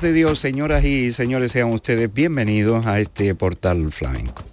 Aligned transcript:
De 0.00 0.12
Dios, 0.12 0.38
señoras 0.38 0.84
y 0.84 1.12
señores, 1.12 1.50
sean 1.52 1.70
ustedes 1.70 2.12
bienvenidos 2.12 2.86
a 2.86 3.00
este 3.00 3.34
portal 3.34 3.90
flamenco. 3.90 4.44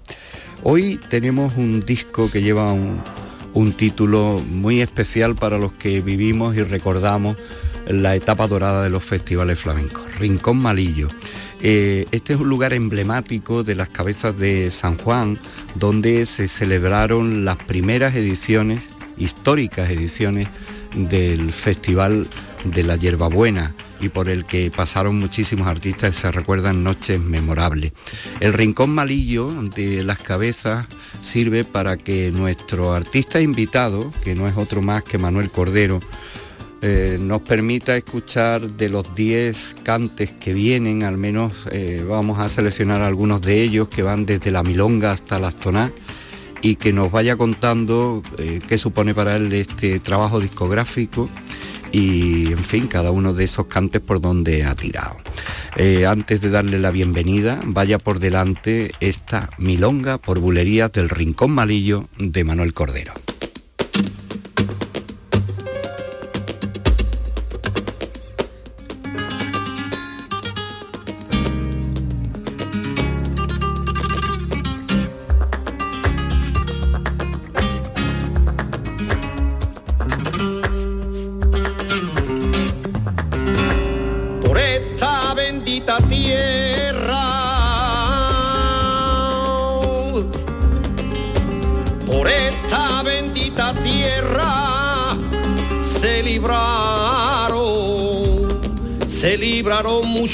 Hoy 0.64 1.00
tenemos 1.10 1.56
un 1.58 1.82
disco 1.82 2.32
que 2.32 2.42
lleva 2.42 2.74
un, 2.74 3.74
título 3.74 4.42
muy 4.50 4.82
especial 4.82 5.36
para 5.36 5.58
los 5.60 5.72
que 5.74 6.02
vivimos 6.02 6.56
y 6.56 6.64
recordamos 6.64 7.38
la 7.88 8.16
etapa 8.16 8.48
dorada 8.48 8.84
de 8.84 8.90
los 8.90 9.04
festivales 9.04 9.60
flamencos, 9.60 10.04
Rincón 10.18 10.58
Malillo. 10.58 11.10
Eh, 11.62 12.06
este 12.12 12.34
es 12.34 12.40
un 12.40 12.50
lugar 12.50 12.74
emblemático 12.74 13.64
de 13.64 13.76
las 13.76 13.90
cabezas 13.90 14.38
de 14.38 14.72
San 14.72 14.98
Juan, 14.98 15.38
donde 15.76 16.26
se 16.26 16.48
celebraron 16.48 17.46
las 17.46 17.58
primeras 17.58 18.16
ediciones, 18.16 18.82
históricas 19.18 19.92
ediciones, 19.92 20.48
del 20.96 21.52
Festival 21.52 22.28
de 22.66 22.84
la 22.84 22.96
Hierbabuena 22.96 23.76
y 24.00 24.10
por 24.10 24.30
el 24.30 24.46
que 24.46 24.72
pasaron 24.72 25.18
muchísimos 25.18 25.68
artistas 25.68 26.16
se 26.16 26.32
recuerdan 26.32 26.84
noches 26.84 27.20
memorables. 27.20 27.94
El 28.40 28.54
Rincón 28.54 28.92
Malillo 28.92 29.50
de 29.76 30.04
las 30.04 30.20
Cabezas 30.20 30.88
sirve 31.22 31.64
para 31.64 31.98
que 31.98 32.32
nuestro 32.32 32.94
artista 32.94 33.42
invitado, 33.42 34.12
que 34.24 34.36
no 34.36 34.48
es 34.48 34.58
otro 34.58 34.82
más 34.82 35.04
que 35.04 35.18
Manuel 35.18 35.50
Cordero, 35.50 36.00
eh, 36.82 37.18
nos 37.20 37.42
permita 37.42 37.98
escuchar 37.98 38.62
de 38.62 38.90
los 38.90 39.16
10 39.16 39.78
cantes 39.84 40.32
que 40.34 40.54
vienen, 40.54 41.04
al 41.04 41.18
menos 41.18 41.54
eh, 41.72 42.06
vamos 42.08 42.40
a 42.40 42.50
seleccionar 42.50 43.02
algunos 43.02 43.42
de 43.42 43.62
ellos 43.62 43.90
que 43.90 44.04
van 44.04 44.26
desde 44.26 44.52
la 44.52 44.62
milonga 44.62 45.12
hasta 45.12 45.40
las 45.40 45.56
tonás 45.56 45.92
y 46.62 46.76
que 46.76 46.94
nos 46.94 47.12
vaya 47.12 47.38
contando 47.38 48.22
eh, 48.38 48.60
qué 48.68 48.78
supone 48.78 49.16
para 49.16 49.36
él 49.36 49.52
este 49.54 50.00
trabajo 50.00 50.40
discográfico 50.40 51.30
y 51.96 52.48
en 52.48 52.58
fin, 52.58 52.88
cada 52.88 53.12
uno 53.12 53.34
de 53.34 53.46
esos 53.46 53.68
cantes 53.68 54.02
por 54.02 54.20
donde 54.20 54.66
ha 54.66 54.76
tirado. 54.76 55.16
Eh, 55.78 56.06
antes 56.06 56.42
de 56.42 56.50
darle 56.50 56.78
la 56.78 56.92
bienvenida, 56.92 57.62
vaya 57.64 58.00
por 58.00 58.20
delante 58.20 58.92
esta 59.00 59.50
milonga 59.58 60.18
por 60.18 60.40
bulerías 60.40 60.92
del 60.92 61.08
Rincón 61.08 61.52
Malillo 61.52 62.10
de 62.18 62.44
Manuel 62.44 62.74
Cordero. 62.74 63.14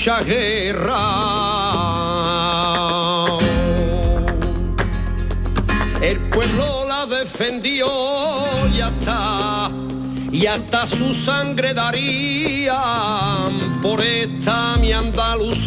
Mucha 0.02 0.24
guerra. 0.24 0.98
El 6.02 6.18
pueblo 6.32 6.86
la 6.88 7.06
defendió 7.06 7.86
y 8.74 8.82
hasta, 8.82 9.70
y 10.32 10.48
hasta 10.48 10.88
su 10.88 11.14
sangre 11.14 11.76
daría 11.76 12.82
por 13.84 14.02
esta 14.02 14.76
mi 14.78 14.92
Andalucía 14.92 15.60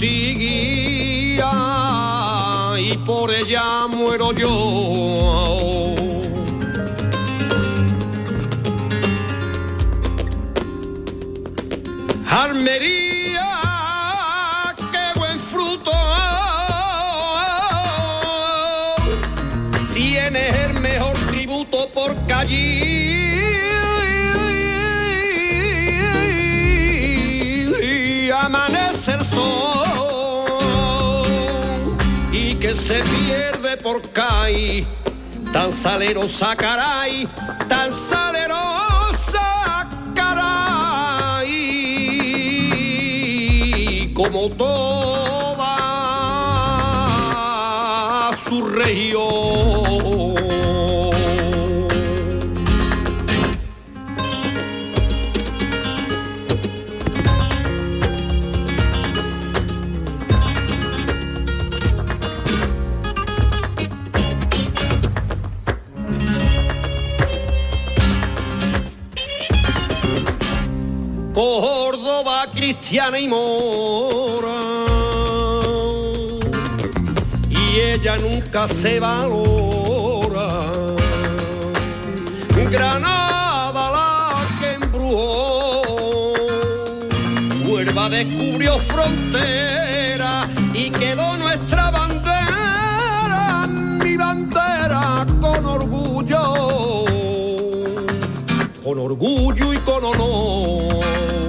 y 2.76 2.96
por 3.06 3.32
ella 3.32 3.86
muero 3.86 4.32
yo. 4.32 5.73
Tan 35.64 35.72
salero 35.72 36.28
sacaray 36.28 37.26
tan 37.70 37.90
salero 38.08 38.64
sacaray 39.16 39.72
como 44.14 44.50
toda 44.50 45.72
su 48.46 48.66
región 48.66 49.73
cristiana 72.94 73.18
y 73.18 73.26
mora. 73.26 74.86
Y 77.50 77.80
ella 77.80 78.16
nunca 78.18 78.68
se 78.68 79.00
valora. 79.00 80.70
Granada 82.70 83.90
la 83.90 84.46
que 84.60 84.74
embrujó. 84.74 85.82
Huelva 87.66 88.08
descubrió 88.10 88.78
frontera 88.78 90.48
y 90.72 90.90
quedó 90.90 91.36
nuestra 91.36 91.90
bandera, 91.90 93.66
mi 94.04 94.16
bandera 94.16 95.26
con 95.40 95.66
orgullo. 95.66 97.04
Con 98.84 98.98
orgullo 99.00 99.74
y 99.74 99.78
con 99.78 100.04
honor 100.04 101.43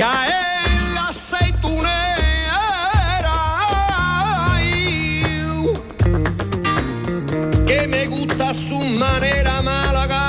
hija 0.00 0.26
en 0.66 0.94
la 0.94 1.08
aceitunera. 1.08 2.00
Que 7.66 7.86
me 7.86 8.06
gusta 8.06 8.54
su 8.54 8.78
manera 8.78 9.62
málaga 9.62 10.22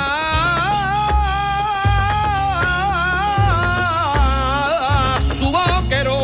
su 5.38 5.50
vaquero 5.50 6.18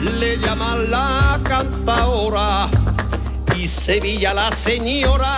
le 0.00 0.38
llaman 0.38 0.90
la 0.90 1.40
cantadora 1.42 2.68
y 3.56 3.66
Sevilla 3.66 4.32
la 4.32 4.50
señora 4.52 5.31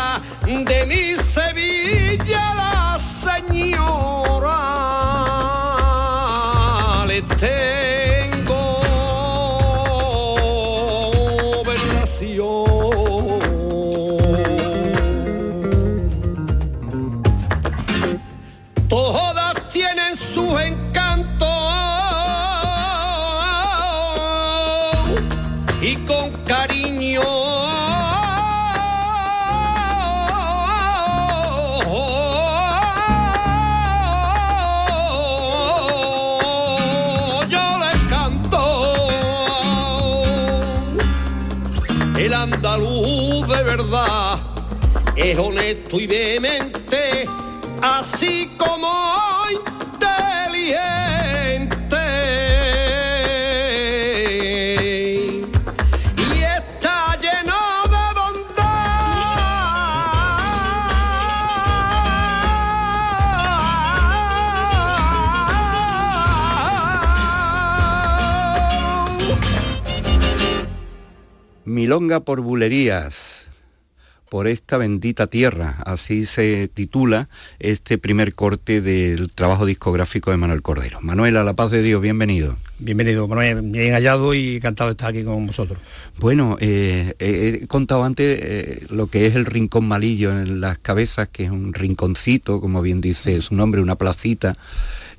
verdad 43.85 44.39
es 45.17 45.39
honesto 45.39 46.01
y 46.01 46.07
vehemente, 46.07 47.29
así 47.83 48.51
como 48.57 48.93
inteligente. 49.51 50.83
Y 56.17 56.43
está 56.43 57.17
lleno 57.21 57.55
de 57.91 58.05
bondad. 58.15 58.65
Milonga 71.65 72.21
por 72.21 72.41
bulerías, 72.41 73.24
por 74.35 74.49
esta 74.49 74.79
bendita 74.79 75.29
tierra, 75.29 75.77
así 75.87 76.27
se 76.27 76.67
titula 76.67 77.29
este 77.61 77.99
primer 77.99 78.35
corte 78.35 78.81
del 78.81 79.31
trabajo 79.31 79.65
discográfico 79.65 80.33
de 80.33 80.37
Manuel 80.37 80.61
Cordero. 80.61 81.01
Manuel, 81.03 81.37
a 81.37 81.45
la 81.45 81.53
paz 81.53 81.71
de 81.71 81.83
Dios, 81.83 82.03
bienvenido. 82.03 82.57
Bienvenido, 82.81 83.29
Manuel, 83.29 83.63
bien 83.63 83.95
hallado 83.95 84.35
y 84.35 84.57
encantado 84.57 84.91
de 84.91 84.95
estar 84.95 85.11
aquí 85.11 85.23
con 85.23 85.47
vosotros. 85.47 85.79
Bueno, 86.19 86.57
eh, 86.59 87.15
eh, 87.21 87.61
he 87.63 87.67
contado 87.69 88.03
antes 88.03 88.41
eh, 88.43 88.87
lo 88.91 89.07
que 89.07 89.27
es 89.27 89.37
el 89.37 89.47
Rincón 89.47 89.87
Malillo 89.87 90.33
en 90.33 90.61
las 90.61 90.79
cabezas, 90.79 91.29
que 91.29 91.45
es 91.45 91.53
un 91.53 91.73
rinconcito, 91.73 92.61
como 92.61 92.83
bien 92.83 93.01
dice 93.01 93.41
su 93.41 93.55
nombre, 93.55 93.83
una 93.83 93.95
placita, 93.95 94.57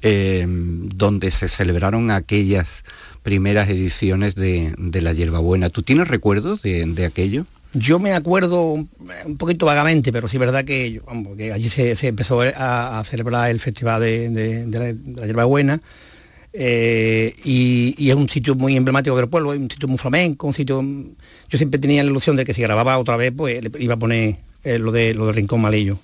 donde 0.01 1.31
se 1.31 1.47
celebraron 1.47 2.11
aquellas 2.11 2.68
primeras 3.23 3.69
ediciones 3.69 4.35
de, 4.35 4.75
de 4.77 5.01
la 5.01 5.13
hierbabuena. 5.13 5.69
¿Tú 5.69 5.83
tienes 5.83 6.09
recuerdos 6.09 6.61
de, 6.61 6.85
de 6.85 7.06
aquello? 7.06 7.45
Yo 7.77 8.00
me 8.00 8.13
acuerdo 8.13 8.72
un, 8.72 9.38
poquito 9.38 9.66
vagamente, 9.66 10.12
pero 10.12 10.27
sí 10.27 10.38
es 10.38 10.39
verdad 10.39 10.63
que, 10.63 11.01
allí 11.54 11.69
se, 11.69 12.07
empezó 12.07 12.42
a, 12.42 13.04
celebrar 13.06 13.51
el 13.51 13.60
festival 13.60 14.01
de, 14.01 14.66
la, 14.69 14.80
de 14.80 15.22
la 15.22 15.25
hierbabuena 15.25 15.81
eh, 16.57 17.33
y, 17.44 18.10
es 18.10 18.16
un 18.16 18.30
sitio 18.30 18.56
muy 18.56 18.77
emblemático 18.77 19.18
del 19.18 19.27
pueblo, 19.27 19.54
es 19.54 19.60
un 19.60 19.69
sitio 19.69 19.89
muy 19.89 19.98
flamenco, 19.98 20.48
un 20.48 20.54
sitio... 20.54 20.81
Yo 21.50 21.57
siempre 21.57 21.80
tenía 21.80 22.01
la 22.01 22.10
ilusión 22.10 22.38
de 22.38 22.45
que 22.45 22.54
si 22.54 22.62
grababa 22.62 22.98
otra 22.98 23.18
vez, 23.18 23.33
pues 23.36 23.62
le 23.62 23.83
iba 23.83 23.95
a 23.95 24.00
poner 24.00 24.38
eh, 24.63 24.80
lo, 24.80 24.94
de, 24.94 25.13
lo 25.13 25.28
de 25.28 25.33
Rincón 25.33 25.60
Malillo. 25.60 26.00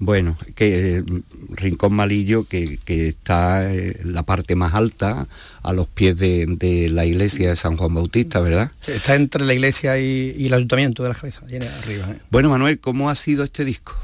Bueno, 0.00 0.38
que 0.54 0.98
eh, 0.98 1.04
Rincón 1.50 1.92
Malillo, 1.92 2.44
que, 2.44 2.78
que 2.84 3.08
está 3.08 3.72
eh, 3.72 3.96
en 4.00 4.14
la 4.14 4.22
parte 4.22 4.54
más 4.54 4.74
alta, 4.74 5.26
a 5.62 5.72
los 5.72 5.88
pies 5.88 6.16
de, 6.16 6.46
de 6.46 6.88
la 6.88 7.04
iglesia 7.04 7.50
de 7.50 7.56
San 7.56 7.76
Juan 7.76 7.94
Bautista, 7.94 8.40
¿verdad? 8.40 8.70
Está 8.86 9.16
entre 9.16 9.44
la 9.44 9.54
iglesia 9.54 9.98
y, 9.98 10.34
y 10.38 10.46
el 10.46 10.54
ayuntamiento 10.54 11.02
de 11.02 11.08
la 11.08 11.14
cabeza, 11.16 11.42
allí 11.44 11.56
arriba. 11.56 12.10
¿eh? 12.12 12.18
Bueno, 12.30 12.48
Manuel, 12.50 12.78
¿cómo 12.78 13.10
ha 13.10 13.14
sido 13.16 13.42
este 13.42 13.64
disco? 13.64 13.96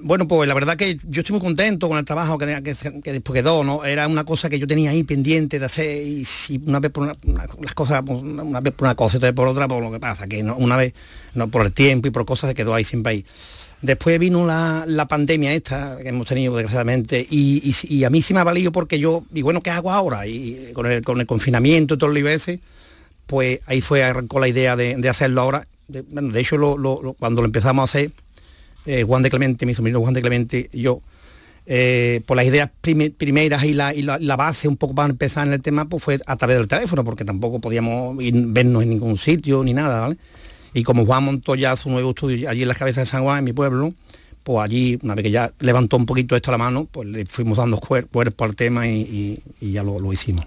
Bueno, 0.00 0.28
pues 0.28 0.46
la 0.46 0.54
verdad 0.54 0.76
que 0.76 0.96
yo 1.08 1.22
estoy 1.22 1.32
muy 1.34 1.40
contento 1.40 1.88
con 1.88 1.98
el 1.98 2.04
trabajo 2.04 2.38
que, 2.38 2.46
después 2.46 3.40
quedó, 3.42 3.64
¿no? 3.64 3.84
Era 3.84 4.06
una 4.06 4.24
cosa 4.24 4.48
que 4.48 4.58
yo 4.58 4.66
tenía 4.68 4.90
ahí 4.90 5.02
pendiente 5.02 5.58
de 5.58 5.64
hacer 5.64 6.06
y 6.06 6.24
una 6.66 6.78
vez 6.78 6.92
por 6.92 7.02
una, 7.02 7.14
una- 7.24 7.46
las 7.60 7.74
cosas, 7.74 8.02
pues, 8.06 8.22
una, 8.22 8.60
vez 8.60 8.72
por 8.74 8.86
una 8.86 8.94
cosa 8.94 9.16
y 9.16 9.18
otra 9.18 9.30
vez 9.30 9.34
por 9.34 9.48
otra, 9.48 9.66
por 9.66 9.82
lo 9.82 9.90
que 9.90 9.98
pasa, 9.98 10.28
que 10.28 10.42
no, 10.44 10.54
una 10.56 10.76
vez, 10.76 10.94
no 11.34 11.48
por 11.48 11.66
el 11.66 11.72
tiempo 11.72 12.06
y 12.06 12.10
por 12.12 12.24
cosas 12.26 12.50
se 12.50 12.54
quedó 12.54 12.74
ahí 12.74 12.84
siempre 12.84 13.10
ahí. 13.12 13.24
Después 13.82 14.18
vino 14.20 14.46
la, 14.46 14.84
la 14.86 15.08
pandemia 15.08 15.52
esta 15.52 15.96
que 16.00 16.08
hemos 16.08 16.28
tenido 16.28 16.54
desgraciadamente 16.54 17.26
y, 17.28 17.74
y- 17.88 18.04
a 18.04 18.10
mí 18.10 18.22
sí 18.22 18.32
me 18.34 18.40
ha 18.40 18.44
valido 18.44 18.70
porque 18.70 19.00
yo, 19.00 19.24
y 19.34 19.42
bueno, 19.42 19.62
¿qué 19.62 19.70
hago 19.70 19.90
ahora? 19.90 20.28
Y 20.28 20.70
con 20.74 20.86
el, 20.86 21.02
con 21.02 21.18
el 21.18 21.26
confinamiento 21.26 21.94
y 21.94 21.98
todo 21.98 22.10
lo 22.10 22.28
ese, 22.28 22.60
pues 23.26 23.60
ahí 23.66 23.80
fue, 23.80 24.04
arrancó 24.04 24.38
la 24.38 24.46
idea 24.48 24.76
de, 24.76 24.94
de 24.96 25.08
hacerlo 25.08 25.40
ahora. 25.40 25.66
De, 25.88 26.02
bueno, 26.02 26.32
de 26.32 26.40
hecho, 26.40 26.56
lo- 26.56 26.76
cuando 27.18 27.40
lo 27.42 27.46
empezamos 27.46 27.82
a 27.82 27.84
hacer, 27.84 28.10
eh, 28.88 29.02
Juan 29.02 29.22
de 29.22 29.28
Clemente, 29.28 29.66
mi 29.66 29.74
sobrino 29.74 30.00
Juan 30.00 30.14
de 30.14 30.22
Clemente, 30.22 30.70
yo, 30.72 31.02
eh, 31.66 32.22
por 32.24 32.38
las 32.38 32.46
ideas 32.46 32.70
prime- 32.80 33.10
primeras 33.10 33.62
y 33.64 33.74
la, 33.74 34.36
base 34.36 34.66
un 34.66 34.78
poco 34.78 34.94
para 34.94 35.10
empezar 35.10 35.46
en 35.46 35.52
el 35.52 35.60
tema, 35.60 35.86
pues 35.86 36.02
fue 36.02 36.18
a 36.24 36.36
través 36.36 36.56
del 36.56 36.68
teléfono, 36.68 37.04
porque 37.04 37.26
tampoco 37.26 37.60
podíamos 37.60 38.16
vernos 38.16 38.82
en 38.82 38.88
ningún 38.88 39.18
sitio 39.18 39.62
ni 39.62 39.74
nada, 39.74 40.00
¿vale? 40.00 40.16
Y 40.72 40.84
como 40.84 41.04
Juan 41.04 41.24
montó 41.24 41.54
ya 41.54 41.76
su 41.76 41.90
nuevo 41.90 42.10
estudio 42.10 42.48
allí 42.48 42.62
en 42.62 42.68
las 42.68 42.78
cabezas 42.78 43.02
de 43.02 43.10
San 43.10 43.24
Juan, 43.24 43.40
en 43.40 43.44
mi 43.44 43.52
pueblo, 43.52 43.92
pues 44.42 44.58
allí, 44.60 44.98
una 45.02 45.14
vez 45.14 45.24
que 45.24 45.30
ya 45.30 45.52
levantó 45.60 45.98
un 45.98 46.06
poquito 46.06 46.34
esto 46.34 46.50
a 46.50 46.52
la 46.52 46.58
mano, 46.58 46.88
pues 46.90 47.06
le 47.06 47.26
fuimos 47.26 47.58
dando 47.58 47.76
cuer- 47.76 48.06
cuerpo 48.06 48.44
al 48.44 48.56
tema 48.56 48.88
y, 48.88 49.38
ya 49.60 49.82
lo, 49.82 50.10
hicimos. 50.10 50.46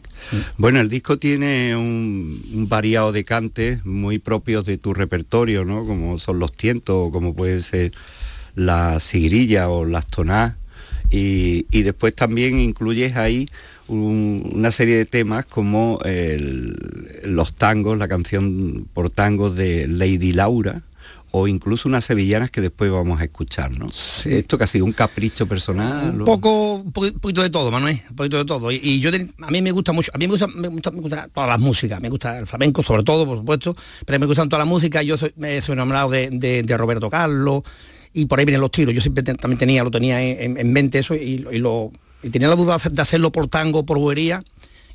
Bueno, 0.57 0.79
el 0.79 0.89
disco 0.89 1.19
tiene 1.19 1.75
un, 1.75 2.65
variado 2.67 3.11
de 3.11 3.23
cantes 3.23 3.85
muy 3.85 4.17
propios 4.17 4.65
de 4.65 4.79
tu 4.79 4.95
repertorio, 4.95 5.65
¿no? 5.65 5.85
Como 5.85 6.17
son 6.17 6.39
los 6.39 6.51
tientos, 6.53 7.11
como 7.11 7.35
puede 7.35 7.61
ser 7.61 7.91
la 8.56 9.00
sigrilla 9.00 9.69
o 9.69 9.86
las 9.86 10.06
tonás. 10.07 10.56
Y, 11.09 11.65
y 11.71 11.81
después 11.81 12.15
también 12.15 12.59
incluyes 12.59 13.15
ahí 13.18 13.48
un- 13.88 14.50
una 14.53 14.71
serie 14.71 14.95
de 14.95 15.06
temas 15.06 15.45
como 15.45 16.00
el- 16.06 17.19
los 17.25 17.53
tangos, 17.53 17.98
la 17.98 18.07
canción 18.07 18.88
por 18.94 19.09
tangos 19.09 19.56
de 19.56 19.88
Lady 19.88 20.31
Laura, 20.31 20.81
o 21.33 21.48
incluso 21.48 21.88
unas 21.88 22.03
sevillanas 22.06 22.51
que 22.51 22.59
después 22.62 22.92
vamos 22.92 23.19
a 23.21 23.24
escuchar, 23.24 23.71
¿no? 23.77 23.88
Esto 24.25 24.57
que 24.57 24.63
ha 24.65 24.68
sido 24.68 24.83
un 24.86 24.92
capricho 24.94 25.45
personal. 25.48 26.19
Un 26.19 26.25
poco, 26.25 26.75
un 26.75 26.92
poqui- 26.94 27.18
poquito 27.19 27.42
de 27.42 27.50
todo, 27.50 27.71
Manuel, 27.71 28.01
un 28.09 28.15
poquito 28.18 28.38
de 28.38 28.45
todo. 28.45 28.69
Y, 28.71 28.80
y 28.83 29.00
yo 29.00 29.12
ten- 29.12 29.33
a 29.42 29.50
mí 29.51 29.62
me 29.62 29.71
gusta 29.71 29.92
mucho, 29.94 30.12
a 30.13 30.18
mí 30.18 30.27
me 30.27 30.31
gusta, 30.31 30.48
me 30.48 30.68
gusta, 30.69 30.92
me 30.92 31.00
gusta 31.01 31.27
todas 31.33 31.50
las 31.50 31.59
músicas, 31.59 32.01
me 32.01 32.09
gusta 32.09 32.38
el 32.38 32.48
flamenco 32.48 32.83
sobre 32.83 33.03
todo, 33.03 33.25
por 33.25 33.38
supuesto, 33.38 33.75
pero 34.06 34.19
me 34.19 34.25
gustan 34.25 34.50
todas 34.50 34.65
las 34.65 34.69
músicas. 34.69 35.05
Yo 35.05 35.15
soy, 35.17 35.31
me 35.38 35.62
soy 35.62 35.74
enamorado 35.74 36.10
de, 36.10 36.29
de- 36.31 36.63
de 36.63 36.77
Roberto 36.77 37.10
Carlos 37.10 37.63
y 38.13 38.25
por 38.25 38.39
ahí 38.39 38.46
vienen 38.46 38.62
los 38.62 38.72
tiros. 38.72 38.94
Yo 38.94 39.01
siempre 39.01 39.24
te- 39.24 39.36
también 39.36 39.58
tenía, 39.60 39.84
lo 39.84 39.91
tenía 39.91 40.22
en, 40.22 40.58
en 40.58 40.74
mente 40.74 41.00
eso 41.00 41.15
y, 41.15 41.46
y 41.51 41.58
lo 41.60 41.91
y 42.24 42.30
tenía 42.30 42.48
la 42.48 42.56
duda 42.56 42.72
de 42.74 42.75
hacer- 42.75 42.91
de 42.91 43.01
hacerlo 43.01 43.32
por 43.32 43.48
tango, 43.48 43.86
por 43.86 43.98
buería 43.98 44.44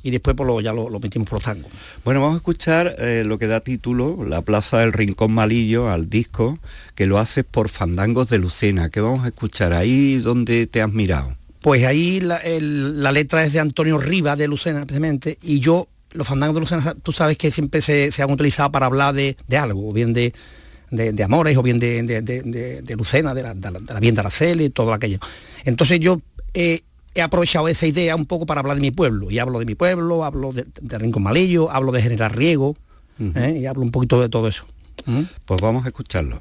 y 0.03 0.11
después 0.11 0.35
por 0.35 0.47
lo, 0.47 0.61
ya 0.61 0.71
lo, 0.71 0.89
lo 0.89 0.99
metimos 0.99 1.27
por 1.27 1.37
los 1.37 1.43
tangos. 1.43 1.69
Bueno, 2.05 2.21
vamos 2.21 2.35
a 2.35 2.37
escuchar 2.37 2.95
eh, 2.99 3.23
lo 3.25 3.37
que 3.37 3.47
da 3.47 3.59
título, 3.59 4.23
La 4.25 4.41
Plaza 4.41 4.77
del 4.79 4.93
Rincón 4.93 5.31
Malillo, 5.33 5.89
al 5.89 6.09
disco, 6.09 6.59
que 6.95 7.05
lo 7.07 7.17
haces 7.19 7.43
por 7.43 7.67
Fandangos 7.67 8.29
de 8.29 8.37
Lucena. 8.37 8.89
¿Qué 8.89 9.01
vamos 9.01 9.25
a 9.25 9.29
escuchar? 9.29 9.73
Ahí 9.73 10.17
donde 10.17 10.67
te 10.67 10.81
has 10.81 10.93
mirado. 10.93 11.35
Pues 11.61 11.83
ahí 11.83 12.21
la, 12.21 12.37
el- 12.37 13.01
la 13.03 13.11
letra 13.11 13.43
es 13.43 13.51
de 13.51 13.59
Antonio 13.59 13.97
Rivas 13.97 14.37
de 14.37 14.47
Lucena, 14.47 14.85
precisamente, 14.85 15.37
y 15.41 15.59
yo, 15.59 15.89
los 16.13 16.25
fandangos 16.27 16.55
de 16.55 16.59
Lucena, 16.61 16.95
tú 17.03 17.11
sabes 17.11 17.35
que 17.37 17.51
siempre 17.51 17.81
se, 17.81 18.11
se 18.13 18.21
han 18.23 18.31
utilizado 18.31 18.71
para 18.71 18.85
hablar 18.85 19.13
de, 19.15 19.35
de 19.47 19.57
algo, 19.57 19.89
o 19.89 19.91
bien 19.91 20.13
de, 20.13 20.31
de, 20.91 21.11
de 21.13 21.23
amores, 21.23 21.57
o 21.57 21.63
bien 21.63 21.79
de, 21.79 22.03
de- 22.03 22.95
Lucena, 22.95 23.33
de 23.33 23.43
la, 23.43 23.53
de 23.53 23.71
la, 23.71 23.79
de 23.79 23.93
la 23.93 23.99
bien 23.99 24.15
de 24.15 24.21
Araceli, 24.21 24.65
y 24.65 24.69
todo 24.69 24.93
aquello. 24.93 25.19
Entonces 25.65 25.99
yo 25.99 26.21
eh, 26.53 26.81
he 27.15 27.21
aprovechado 27.21 27.67
esa 27.67 27.85
idea 27.87 28.15
un 28.15 28.25
poco 28.25 28.45
para 28.45 28.61
hablar 28.61 28.75
de 28.75 28.81
mi 28.81 28.91
pueblo, 28.91 29.29
y 29.31 29.39
hablo 29.39 29.59
de 29.59 29.65
mi 29.65 29.75
pueblo, 29.75 30.23
hablo 30.23 30.53
de, 30.53 30.65
de 30.81 30.97
Rincón 30.97 31.23
Malillo, 31.23 31.69
hablo 31.71 31.91
de 31.91 32.01
General 32.01 32.31
Riego, 32.31 32.75
¿eh? 33.35 33.57
y 33.61 33.65
hablo 33.65 33.81
un 33.83 33.91
poquito 33.91 34.21
de 34.21 34.29
todo 34.29 34.47
eso. 34.47 34.65
¿Mm? 35.05 35.21
Pues 35.45 35.61
vamos 35.61 35.85
a 35.85 35.87
escucharlo. 35.89 36.39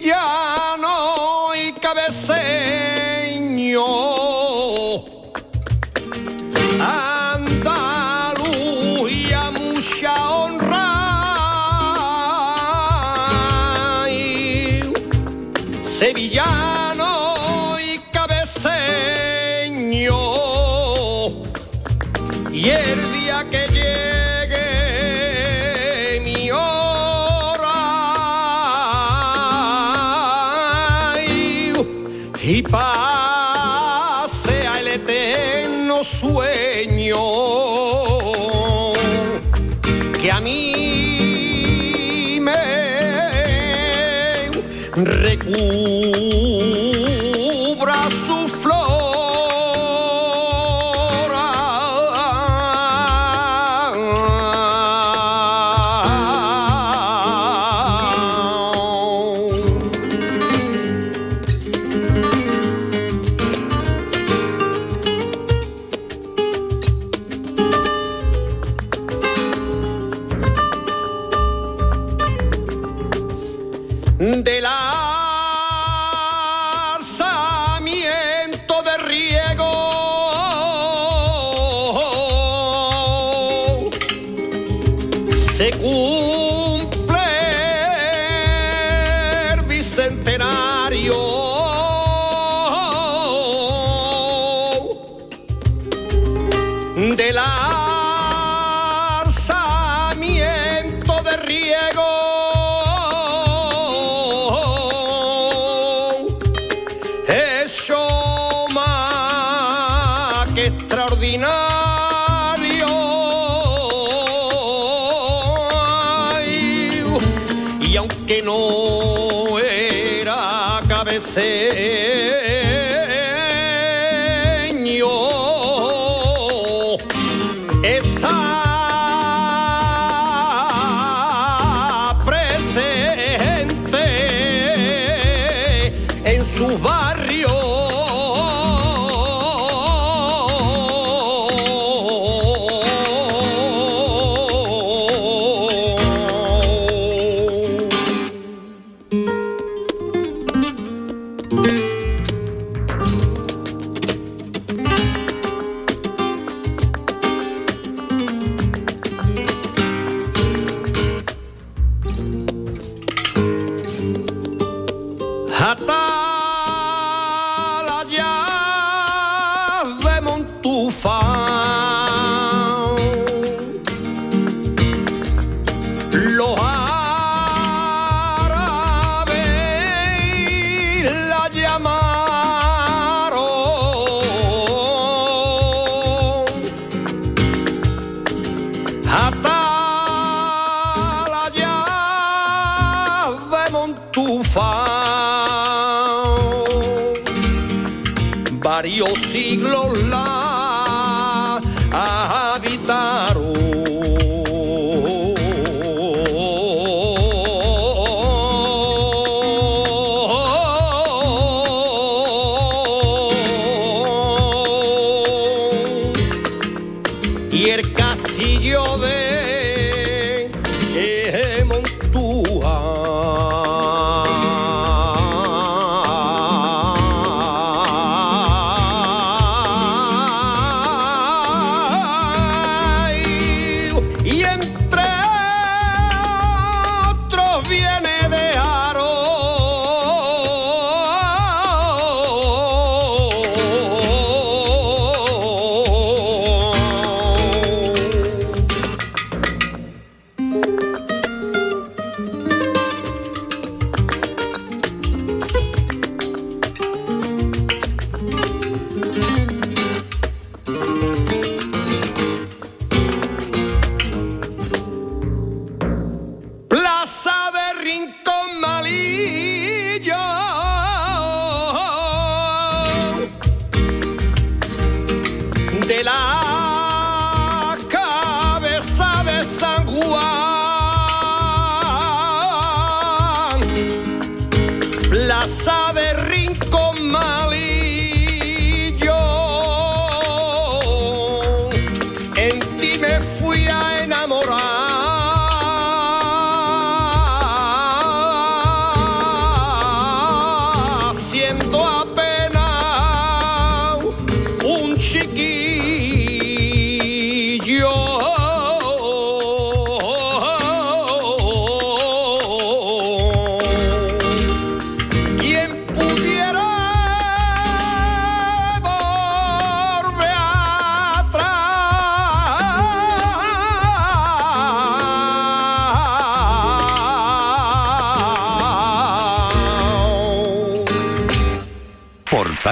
Sevillano 0.00 1.54
y 1.54 1.72
cabeceño. 1.72 2.08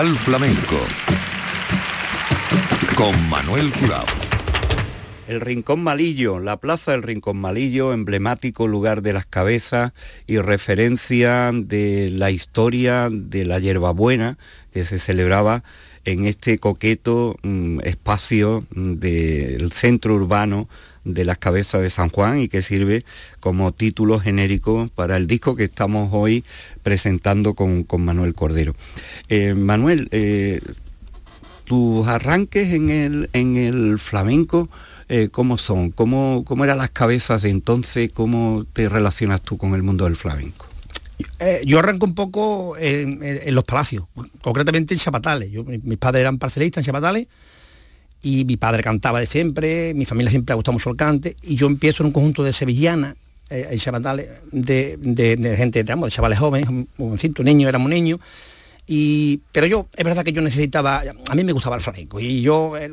Portal 0.06 0.16
Flamenco. 0.18 0.78
Con 2.94 3.28
Manuel 3.28 3.72
Curao. 3.72 4.04
El 5.26 5.40
Rincón 5.40 5.82
Malillo, 5.82 6.38
la 6.38 6.58
plaza 6.58 6.92
del 6.92 7.02
Rincón 7.02 7.38
Malillo, 7.38 7.92
emblemático 7.92 8.68
lugar 8.68 9.02
de 9.02 9.12
las 9.12 9.26
cabezas 9.26 9.94
y 10.28 10.38
referencia 10.38 11.50
de 11.52 12.10
la 12.12 12.30
historia 12.30 13.08
de 13.10 13.44
la 13.46 13.58
hierbabuena 13.58 14.38
que 14.72 14.84
se 14.84 15.00
celebraba 15.00 15.64
en 16.04 16.24
este 16.26 16.58
coqueto 16.58 17.34
mm, 17.42 17.80
espacio 17.80 18.64
mm, 18.70 18.92
del 18.94 19.72
centro 19.72 20.14
urbano 20.14 20.68
de 21.06 21.24
las 21.24 21.38
cabezas 21.38 21.80
de 21.80 21.88
San 21.88 22.10
Juan 22.10 22.40
y 22.40 22.48
que 22.48 22.62
sirve 22.62 23.04
como 23.40 23.72
título 23.72 24.18
genérico 24.18 24.90
para 24.94 25.16
el 25.16 25.26
disco 25.26 25.54
que 25.54 25.64
estamos 25.64 26.10
hoy 26.12 26.44
presentando 26.82 27.54
con, 27.54 27.84
con 27.84 28.04
Manuel 28.04 28.34
Cordero. 28.34 28.74
Eh, 29.28 29.54
Manuel, 29.54 30.08
eh, 30.10 30.60
tus 31.64 32.06
arranques 32.08 32.72
en 32.72 32.90
el, 32.90 33.30
en 33.32 33.56
el 33.56 33.98
flamenco, 33.98 34.68
eh, 35.08 35.28
¿cómo 35.30 35.58
son? 35.58 35.92
¿Cómo, 35.92 36.44
¿Cómo 36.44 36.64
eran 36.64 36.78
las 36.78 36.90
cabezas 36.90 37.42
de 37.42 37.50
entonces? 37.50 38.10
¿Cómo 38.12 38.66
te 38.72 38.88
relacionas 38.88 39.42
tú 39.42 39.56
con 39.56 39.74
el 39.74 39.84
mundo 39.84 40.04
del 40.04 40.16
flamenco? 40.16 40.66
Yo 41.64 41.78
arranco 41.78 42.04
un 42.04 42.14
poco 42.14 42.76
en, 42.78 43.54
los 43.54 43.64
palacios, 43.64 44.04
concretamente 44.42 44.92
en 44.92 45.00
Chapatales. 45.00 45.50
Mis 45.82 45.96
padres 45.98 46.20
eran 46.20 46.38
parcelistas 46.38 46.82
en 46.82 46.86
Chapatales 46.86 47.26
y 48.26 48.44
mi 48.44 48.56
padre 48.56 48.82
cantaba 48.82 49.20
de 49.20 49.26
siempre, 49.26 49.94
mi 49.94 50.04
familia 50.04 50.30
siempre 50.30 50.52
ha 50.52 50.56
gustado 50.56 50.72
mucho 50.72 50.90
el 50.90 50.96
cante 50.96 51.36
y 51.44 51.54
yo 51.54 51.68
empiezo 51.68 52.02
en 52.02 52.08
un 52.08 52.12
conjunto 52.12 52.42
de 52.42 52.52
sevillanas 52.52 53.14
eh, 53.50 53.78
de, 54.52 55.54
gente, 55.56 55.82
digamos, 55.84 56.08
de 56.08 56.10
chavales 56.10 56.38
jóvenes, 56.38 56.68
un 56.68 56.88
jovencito, 56.96 57.44
niños, 57.44 57.68
éramos 57.68 57.88
niños. 57.88 58.18
Y, 58.88 59.40
pero 59.52 59.66
yo, 59.66 59.86
es 59.96 60.04
verdad 60.04 60.24
que 60.24 60.32
yo 60.32 60.42
necesitaba, 60.42 61.02
a 61.28 61.34
mí 61.34 61.44
me 61.44 61.52
gustaba 61.52 61.76
el 61.76 61.82
flamenco 61.82 62.18
y 62.18 62.40
yo, 62.40 62.76
eh, 62.76 62.90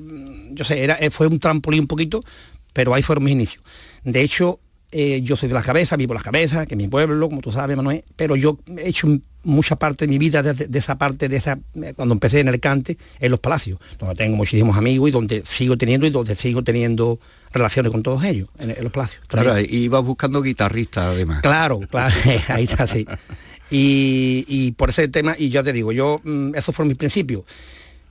yo 0.52 0.64
sé, 0.64 0.84
era, 0.84 0.96
eh, 1.00 1.10
fue 1.10 1.26
un 1.28 1.40
trampolín 1.40 1.82
un 1.82 1.88
poquito, 1.88 2.24
pero 2.72 2.94
ahí 2.94 3.02
fueron 3.02 3.24
mis 3.24 3.34
inicios. 3.34 3.64
De 4.04 4.22
hecho, 4.22 4.60
yo 4.92 5.36
soy 5.36 5.48
de 5.50 5.56
las 5.56 5.66
cabezas, 5.66 5.98
vivo 5.98 6.14
las 6.14 6.22
cabezas, 6.22 6.68
que 6.68 6.76
es 6.76 6.78
mi 6.78 6.88
pueblo, 6.88 7.28
como 7.28 7.42
tú 7.42 7.52
sabes, 7.52 7.76
Manuel, 7.76 8.04
pero 8.16 8.36
yo 8.36 8.60
he 8.78 8.90
hecho 8.90 9.08
m- 9.08 9.22
mucha 9.44 9.76
parte 9.76 10.06
de 10.06 10.10
mi 10.10 10.18
vida 10.18 10.42
de, 10.42 10.54
de 10.54 10.80
esa 10.80 10.98
parte, 10.98 11.28
de 11.30 11.36
esa, 11.38 11.60
eh, 11.82 11.94
cuando 11.96 12.14
empecé 12.14 12.40
en 12.40 12.48
el 12.48 12.60
cante, 12.60 12.98
en 13.20 13.32
los 13.32 13.40
palacios, 13.40 13.80
donde 14.00 14.16
tengo 14.16 14.36
muchísimos 14.38 14.78
amigos 14.78 15.10
y 15.10 15.12
donde 15.12 15.44
sigo 15.46 15.78
teniendo 15.78 16.08
y 16.08 16.10
donde 16.10 16.36
sigo 16.36 16.64
teniendo 16.64 17.20
relaciones 17.52 17.92
con 17.92 18.02
todos 18.04 18.24
ellos, 18.24 18.50
en, 18.60 18.72
en 18.72 18.84
los 18.84 18.92
palacios. 18.92 19.22
Claro, 19.28 19.60
ibas 19.60 20.04
buscando 20.04 20.42
guitarristas 20.42 21.06
además. 21.16 21.42
Claro, 21.42 21.80
claro, 21.90 22.14
ahí 22.50 22.64
está 22.64 22.84
así. 22.84 23.06
Y, 23.70 24.46
y 24.48 24.72
por 24.74 24.90
ese 24.92 25.08
tema, 25.08 25.36
y 25.38 25.50
ya 25.50 25.64
te 25.64 25.74
digo, 25.74 25.92
yo, 25.92 26.22
mm, 26.24 26.56
esos 26.56 26.76
fueron 26.76 26.90
mis 26.90 26.98
principios. 26.98 27.44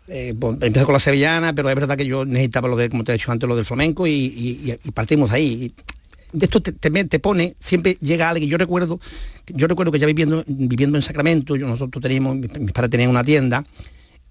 Eh, 0.09 0.35
empecé 0.61 0.85
con 0.85 0.92
la 0.95 0.99
sevillana, 0.99 1.53
pero 1.55 1.68
es 1.71 1.77
verdad 1.77 1.97
que 1.97 2.05
yo 2.07 2.25
necesitaba 2.25 2.68
lo 2.68 2.77
de, 2.77 2.90
como 2.90 3.05
te 3.05 3.12
he 3.12 3.14
dicho 3.14 3.31
antes, 3.31 3.49
lo 3.49 3.55
del 3.57 3.64
flamenco 3.64 4.07
y, 4.07 4.11
y- 4.12 4.79
y 4.85 4.90
partimos 4.90 5.31
ahí. 5.31 5.73
De 6.33 6.47
esto 6.47 6.61
te, 6.61 6.73
te, 6.73 6.90
te 7.05 7.18
pone, 7.18 7.57
siempre 7.61 7.99
llega 8.01 8.31
alguien, 8.31 8.49
yo 8.49 8.57
recuerdo, 8.59 8.99
yo 9.49 9.66
recuerdo 9.66 9.92
que 9.92 9.99
ya 9.99 10.07
viviendo, 10.07 10.42
viviendo 10.47 10.97
en 10.97 11.03
Sacramento, 11.03 11.57
yo, 11.57 11.66
nosotros 11.68 12.03
teníamos, 12.03 12.37
mis, 12.37 12.73
padres 12.73 12.90
tenían 12.90 13.11
una 13.11 13.23
tienda 13.23 13.64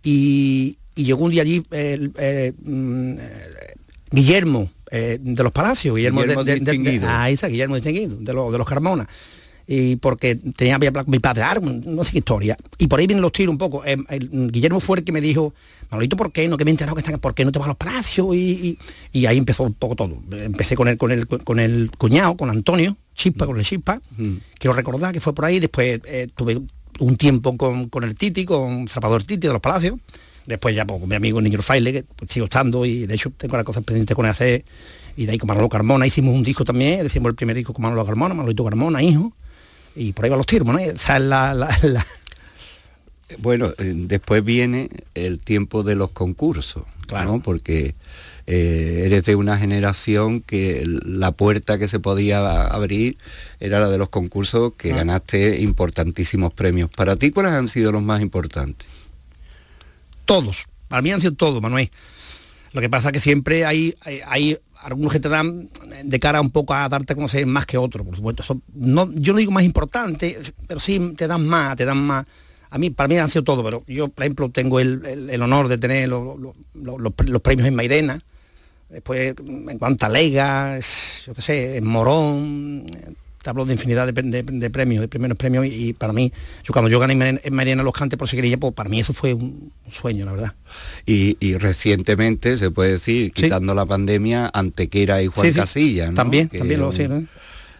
y, 0.04 0.78
y 0.96 1.04
llegó 1.04 1.24
un 1.26 1.32
día 1.32 1.44
allí 1.44 1.64
el, 1.72 2.12
eh, 2.18 2.54
mm, 2.64 3.12
eh, 3.20 3.74
Guillermo 4.12 4.70
eh, 4.90 5.18
de 5.22 5.44
los 5.44 5.52
Palacios, 5.52 5.96
Guillermo, 5.96 6.22
Guillermo 6.22 6.44
de, 6.44 6.54
de- 6.54 6.60
de- 6.60 6.66
de- 6.72 7.08
ah, 7.08 7.30
esa, 7.30 7.48
Guillermo 7.48 7.76
distinguido, 7.76 8.18
de, 8.18 8.34
los 8.34 8.52
de 8.52 8.58
los 8.58 8.68
Carmona. 8.68 9.08
Y 9.68 9.96
porque 9.98 10.36
tenía 10.36 10.78
mi 10.80 11.20
padre, 11.20 11.44
ah, 11.44 11.60
no 11.62 12.04
sé 12.04 12.12
qué 12.14 12.18
historia. 12.20 12.58
Y 12.78 12.88
por 12.88 13.00
ahí 13.00 13.08
vienen 13.08 13.22
los 13.22 13.32
tiros 13.32 13.52
un 13.54 13.58
poco. 13.58 13.84
Eh, 13.86 13.96
el- 14.10 14.52
Guillermo 14.52 14.80
fue 14.80 15.00
el 15.00 15.04
que 15.06 15.12
me 15.12 15.22
dijo, 15.22 15.54
Manolito, 15.90 16.16
¿por 16.18 16.32
qué 16.32 16.48
no? 16.48 16.58
Que 16.58 16.66
me 16.66 16.72
he 16.72 16.74
enterado 16.74 16.96
que 16.96 17.02
están, 17.02 17.20
¿por 17.20 17.34
qué 17.34 17.46
no 17.46 17.52
te 17.52 17.60
vas 17.60 17.66
a 17.68 17.70
los 17.70 17.78
palacios? 17.78 18.36
Y, 18.36 18.78
y- 19.12 19.20
y 19.20 19.26
ahí 19.28 19.38
empezó 19.38 19.64
un 19.64 19.74
poco 19.74 19.96
todo. 19.96 20.18
Empecé 20.32 20.76
con 20.76 20.88
el, 20.88 20.98
con 20.98 21.12
el, 21.12 21.28
con 21.28 21.60
el 21.60 21.92
cuñado, 21.98 22.36
con 22.36 22.50
Antonio, 22.50 22.98
Chispa, 23.16 23.46
con 23.46 23.58
el 23.58 23.66
Chispa. 23.66 24.02
Mm. 24.18 24.36
Quiero 24.58 24.74
recordar 24.74 25.14
que 25.14 25.22
fue 25.22 25.34
por 25.34 25.46
ahí. 25.46 25.60
Después 25.60 26.02
eh, 26.06 26.28
tuve 26.36 26.60
un 27.00 27.16
tiempo 27.18 27.56
con, 27.58 27.88
con 27.90 28.04
el 28.04 28.16
Titi, 28.16 28.46
con 28.46 28.88
Zapador 28.88 29.24
Titi 29.24 29.48
de 29.48 29.54
los 29.54 29.62
Palacios. 29.62 29.96
Después 30.46 30.76
ya 30.76 30.86
pues, 30.86 31.00
con 31.00 31.08
mi 31.08 31.16
amigo 31.16 31.40
Niño 31.42 31.62
Fraile, 31.62 31.94
que 31.94 32.04
pues, 32.04 32.32
sigo 32.32 32.46
estando 32.46 32.86
y 32.86 33.06
de 33.06 33.14
hecho 33.14 33.32
tengo 33.38 33.56
las 33.58 33.66
cosas 33.66 33.84
pendientes 33.84 34.16
con 34.16 34.26
él 34.26 34.32
hacer. 34.32 34.66
Y 35.16 35.26
de 35.26 35.34
ahí 35.34 35.38
con 35.38 35.48
Manolo 35.50 35.68
Carmona 35.70 36.08
hicimos 36.08 36.34
un 36.34 36.42
disco 36.42 36.64
también, 36.66 37.06
hicimos 37.06 37.30
el 37.30 37.36
primer 37.36 37.56
disco 37.56 37.74
con 37.74 37.84
Manolo 37.84 38.06
Carmona, 38.06 38.34
Manolito 38.34 38.64
Carmona, 38.64 39.04
hijo. 39.04 39.34
Y 39.96 40.14
por 40.14 40.26
ahí 40.26 40.30
van 40.30 40.38
los 40.38 40.46
tiros, 40.48 40.68
¿no? 40.68 40.78
Esa 40.80 41.18
es 41.18 41.22
la, 41.24 41.54
la- 41.54 41.78
la- 41.84 42.06
Bueno, 43.40 43.72
eh, 43.78 43.94
después 43.96 44.44
viene 44.44 44.90
el 45.16 45.40
tiempo 45.40 45.84
de 45.84 45.96
los 45.96 46.12
concursos, 46.12 46.84
Claro. 47.08 47.32
¿no? 47.34 47.42
Porque 47.42 47.96
eh, 48.48 49.04
eres 49.06 49.26
de 49.26 49.36
una 49.36 49.58
generación 49.58 50.42
que 50.42 50.84
la 50.86 51.32
puerta 51.32 51.78
que 51.78 51.88
se 51.88 52.00
podía 52.00 52.66
abrir 52.68 53.18
era 53.60 53.80
la 53.80 53.88
de 53.90 53.98
los 53.98 54.10
concursos 54.10 54.74
que 54.78 54.92
Ah. 54.92 54.98
ganaste 54.98 55.62
importantísimos 55.62 56.52
premios. 56.54 56.90
Para 56.90 57.16
ti, 57.16 57.32
¿cuáles 57.32 57.52
han 57.54 57.68
sido 57.70 57.92
los 57.92 58.02
más 58.02 58.22
importantes? 58.22 58.88
todos. 60.26 60.66
Para 60.88 61.02
mí 61.02 61.12
han 61.12 61.20
sido 61.22 61.34
todos, 61.34 61.62
Manuel. 61.62 61.90
Lo 62.74 62.80
que 62.82 62.90
pasa 62.90 63.10
es 63.10 63.14
que 63.14 63.20
siempre 63.20 63.66
hay, 63.66 63.96
hay, 64.02 64.20
hay 64.28 64.58
algunos 64.82 65.12
que 65.14 65.20
te 65.20 65.30
dan 65.30 65.70
de 66.04 66.20
cara 66.20 66.42
un 66.42 66.50
poco 66.50 66.74
a 66.74 66.90
darte 66.90 67.14
a 67.14 67.16
conocer 67.16 67.46
más 67.46 67.66
que 67.66 67.78
otros, 67.78 68.06
por 68.06 68.16
supuesto. 68.16 68.44
Son- 68.44 68.62
no, 68.74 69.12
yo 69.14 69.34
no 69.34 69.40
digo 69.40 69.52
más 69.52 69.64
importante, 69.64 70.38
pero 70.68 70.80
sí 70.80 71.14
te 71.16 71.28
dan 71.28 71.46
más, 71.48 71.76
te 71.76 71.86
dan 71.86 72.02
más. 72.04 72.26
A 72.70 72.78
mí, 72.78 72.90
para 72.90 73.08
mí 73.08 73.18
han 73.18 73.30
sido 73.30 73.44
todo, 73.44 73.64
pero 73.64 73.84
yo, 73.88 74.08
por 74.08 74.24
ejemplo, 74.24 74.50
tengo 74.50 74.80
el, 74.80 75.06
el- 75.30 75.42
honor 75.42 75.68
de 75.68 75.78
tener 75.78 76.08
lo- 76.10 76.38
lo- 76.38 76.54
lo- 76.74 76.98
los, 77.00 77.14
pre- 77.14 77.28
los 77.28 77.42
premios 77.42 77.68
en 77.68 77.76
Mairena, 77.76 78.20
después 78.90 79.36
en 79.46 79.78
cuanto 79.78 80.06
a 80.06 80.10
Lega, 80.10 80.78
es- 80.78 81.24
yo 81.28 81.34
qué 81.34 81.42
sé, 81.42 81.78
en 81.78 81.86
Morón, 81.86 82.86
te 83.42 83.50
hablo 83.50 83.66
de 83.66 83.74
infinidad 83.74 84.12
de, 84.12 84.22
de- 84.22 84.44
de 84.44 84.70
premios, 84.70 85.02
de 85.02 85.08
primeros 85.08 85.38
premios, 85.38 85.66
y, 85.66 85.90
y 85.90 85.94
para 85.94 86.14
mí, 86.14 86.32
yo 86.64 86.74
cuando 86.74 86.90
yo 86.90 87.00
gané 87.00 87.40
en 87.44 87.54
Mairena 87.54 87.84
los 87.84 87.94
cantes 87.94 88.18
por 88.18 88.28
seguirilla, 88.28 88.58
pues 88.58 88.74
para 88.74 88.90
mí 88.90 89.00
eso 89.00 89.14
fue 89.14 89.34
un 89.34 89.72
sueño, 89.90 90.26
la 90.26 90.32
verdad. 90.34 90.56
Y, 91.06 91.38
y 91.40 91.56
recientemente, 91.58 92.58
se 92.58 92.70
puede 92.72 92.92
decir, 92.92 93.32
Sí. 93.36 93.44
quitando 93.44 93.74
la 93.74 93.86
pandemia, 93.86 94.50
Antequera 94.54 95.22
y 95.22 95.28
Juan 95.28 95.48
Sí, 95.48 95.54
sí. 95.54 95.60
Casilla, 95.60 96.08
¿no? 96.10 96.14
También, 96.14 96.50
Que 96.50 96.60
también 96.60 96.80
lo 96.80 96.92
¿no? 96.92 97.28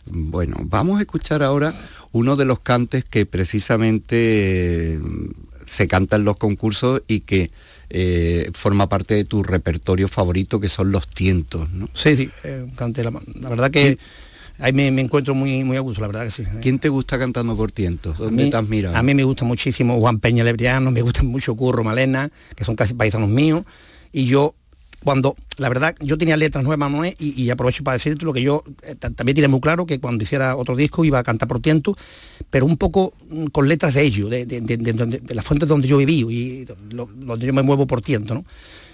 Bueno, 0.06 0.58
vamos 0.64 0.98
a 0.98 1.02
escuchar 1.02 1.44
ahora 1.44 1.74
uno 2.12 2.36
de 2.36 2.46
los 2.46 2.60
cantes 2.60 3.06
que 3.06 3.26
precisamente 3.28 4.16
eh, 4.96 5.00
se 5.68 5.88
canta 5.88 6.16
en 6.18 6.26
los 6.26 6.38
concursos 6.38 7.04
y 7.08 7.22
que 7.22 7.52
eh, 7.90 8.50
forma 8.54 8.90
parte 8.90 9.14
de 9.14 9.26
tu 9.26 9.44
repertorio 9.44 10.08
favorito, 10.08 10.60
que 10.60 10.70
son 10.70 10.92
los 10.92 11.08
tientos, 11.08 11.70
¿no? 11.72 11.90
Sí, 11.94 12.16
sí, 12.16 12.30
eh, 12.44 12.66
canté 12.76 13.04
la, 13.04 13.12
la 13.40 13.50
verdad 13.50 13.70
que 13.70 13.98
ahí 14.62 14.74
me, 14.74 14.92
me 14.92 15.02
encuentro 15.02 15.34
muy, 15.36 15.64
muy 15.64 15.78
a 15.78 15.82
gusto, 15.82 16.02
la 16.02 16.08
verdad 16.08 16.26
que 16.26 16.32
sí. 16.32 16.44
¿Quién 16.62 16.80
te 16.80 16.90
gusta 16.90 17.18
cantando 17.20 17.56
por 17.56 17.72
tientos? 17.72 18.20
A 18.20 18.24
¿Dónde 18.24 18.46
mí, 18.46 18.50
te 18.52 18.58
has 18.58 18.68
mirado? 18.68 18.96
a 18.96 19.04
mí 19.04 19.14
me 19.16 19.24
gusta 19.24 19.46
muchísimo 19.46 20.00
Juan 20.00 20.20
Peña 20.20 20.44
Lebriano, 20.44 20.92
me 20.92 21.02
gusta 21.02 21.24
mucho 21.24 21.56
Curro 21.56 21.84
Malena, 21.84 22.30
que 22.56 22.64
son 22.64 22.76
casi 22.76 22.94
paisanos 22.94 23.30
míos, 23.30 23.64
y 24.12 24.26
yo 24.26 24.56
cuando, 25.04 25.36
la 25.58 25.68
verdad, 25.68 25.96
yo 26.00 26.16
tenía 26.16 26.38
letras 26.38 26.64
nuevas, 26.64 26.92
Manuel, 26.92 27.16
y, 27.18 27.42
y 27.42 27.50
aprovecho 27.50 27.84
para 27.84 27.94
decirte 27.94 28.24
lo 28.24 28.34
que 28.34 28.44
yo 28.44 28.64
eh, 28.84 28.94
ta- 28.94 29.10
también 29.10 29.34
tenía 29.34 29.50
muy 29.50 29.60
claro 29.60 29.88
que 29.88 30.00
cuando 30.00 30.24
hiciera 30.24 30.56
otro 30.56 30.76
disco 30.76 31.04
iba 31.04 31.18
a 31.18 31.24
cantar 31.24 31.48
por 31.48 31.60
tiento, 31.60 31.98
pero 32.52 32.68
un 32.68 32.78
poco 32.78 33.12
mm, 33.32 33.46
con 33.48 33.68
letras 33.68 33.96
de 33.96 34.04
ellos, 34.04 34.30
de, 34.30 34.46
de, 34.46 34.62
de- 34.62 34.78
de- 34.78 35.34
las 35.34 35.44
fuentes 35.44 35.68
donde 35.68 35.88
yo 35.88 35.98
viví 35.98 36.20
y 36.30 36.68
lo- 36.94 37.10
donde 37.16 37.48
yo 37.48 37.52
me 37.54 37.64
muevo 37.64 37.88
por 37.88 38.02
tiento, 38.02 38.36
¿no? 38.36 38.46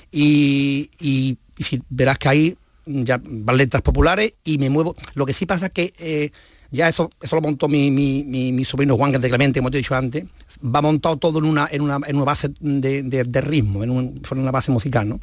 Y, 0.09 0.89
y- 1.01 1.37
y 1.57 1.63
si 1.63 1.81
verás 1.89 2.17
que 2.17 2.29
hay 2.29 2.57
ya 2.87 3.21
baletas 3.23 3.81
populares 3.81 4.33
y 4.43 4.57
me 4.57 4.69
muevo. 4.69 4.95
Lo 5.13 5.25
que 5.25 5.33
sí 5.33 5.45
pasa 5.45 5.67
es 5.67 5.71
que 5.71 5.93
eh, 5.99 6.31
ya 6.71 6.87
eso, 6.87 7.09
eso 7.21 7.35
lo 7.35 7.41
montó 7.41 7.67
mi, 7.67 7.91
mi, 7.91 8.23
mi, 8.23 8.65
sobrino 8.65 8.97
Juan 8.97 9.11
de 9.11 9.29
Clemente, 9.29 9.59
como 9.59 9.71
te 9.71 9.77
he 9.77 9.81
dicho 9.81 9.95
antes, 9.95 10.25
va 10.63 10.81
montado 10.81 11.17
todo 11.17 11.39
en 11.39 11.45
una, 11.45 11.67
en 11.71 11.81
una, 11.81 11.99
en 12.05 12.15
una 12.15 12.25
base 12.25 12.49
de, 12.59 13.03
de, 13.03 13.41
ritmo, 13.41 13.83
en, 13.83 13.89
un, 13.89 14.21
en, 14.31 14.39
una 14.39 14.51
base 14.51 14.71
musical, 14.71 15.07
¿no? 15.07 15.19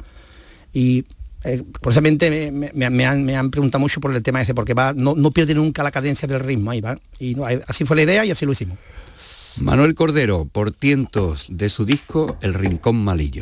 Y 0.73 1.05
eh, 1.43 1.63
precisamente 1.79 2.51
me, 2.51 2.71
me, 2.73 2.89
me, 2.89 3.05
han, 3.05 3.23
me, 3.23 3.35
han, 3.35 3.51
preguntado 3.51 3.79
mucho 3.79 4.01
por 4.01 4.15
el 4.15 4.23
tema 4.23 4.41
ese, 4.41 4.55
porque 4.55 4.73
va, 4.73 4.93
no, 4.93 5.15
no 5.15 5.31
pierde 5.31 5.53
nunca 5.53 5.83
la 5.83 5.91
cadencia 5.91 6.27
del 6.27 6.39
ritmo, 6.39 6.71
ahí 6.71 6.81
va. 6.81 6.97
Y 7.19 7.35
así 7.67 7.85
fue 7.85 7.95
la 7.95 8.03
idea 8.03 8.25
y 8.25 8.31
así 8.31 8.45
lo 8.45 8.53
hicimos. 8.53 8.77
Manuel 9.61 9.95
Cordero, 9.95 10.45
por 10.45 10.71
tientos 10.71 11.45
de 11.49 11.69
su 11.69 11.85
disco 11.85 12.37
El 12.41 12.53
Rincón 12.55 12.97
Malillo. 12.97 13.41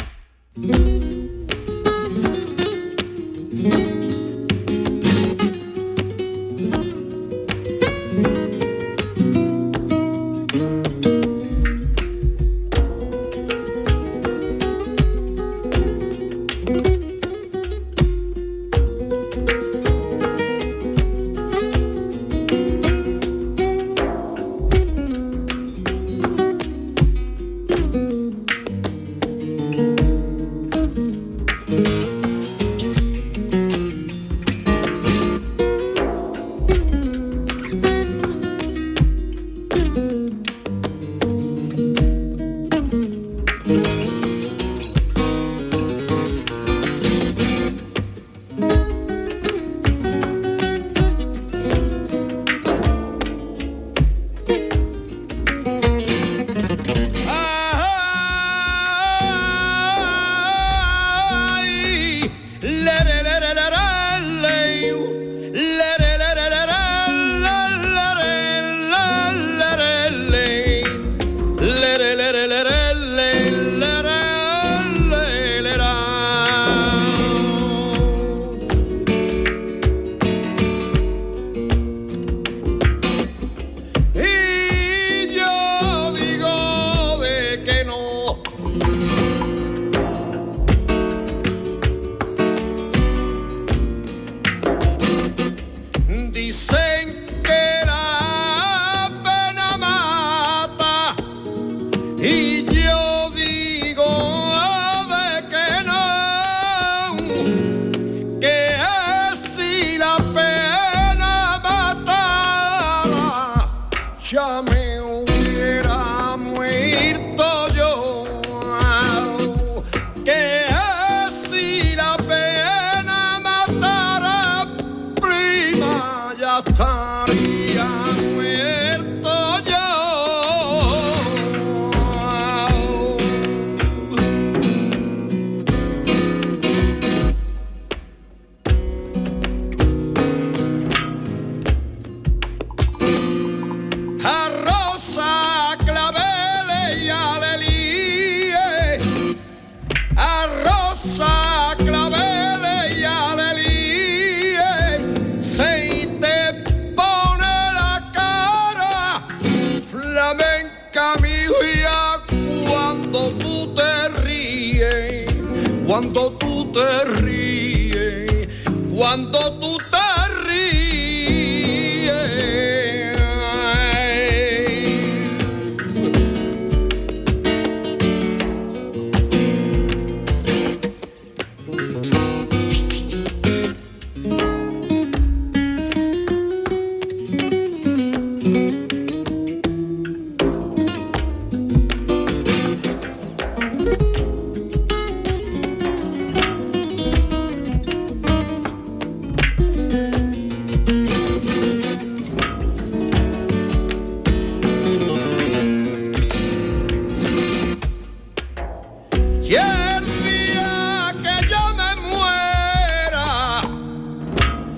El 209.55 210.05
día 210.23 211.13
que 211.21 211.47
yo 211.47 211.73
me 211.75 211.95
muera, 212.01 213.61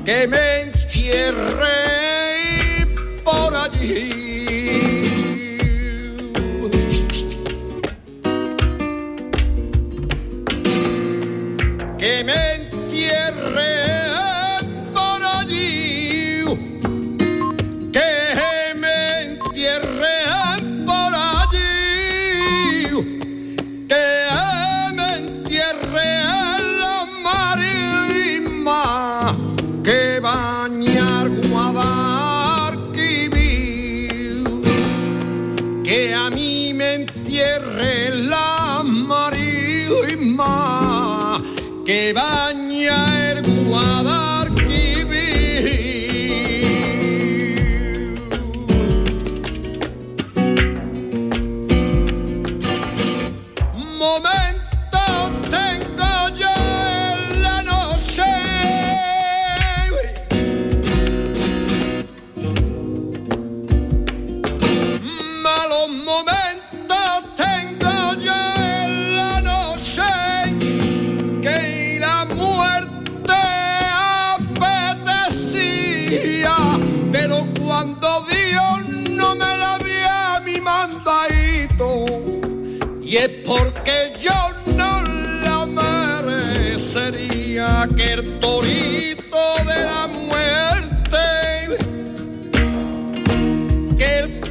que 0.04 0.28
me 0.28 0.62
entierre. 0.64 1.85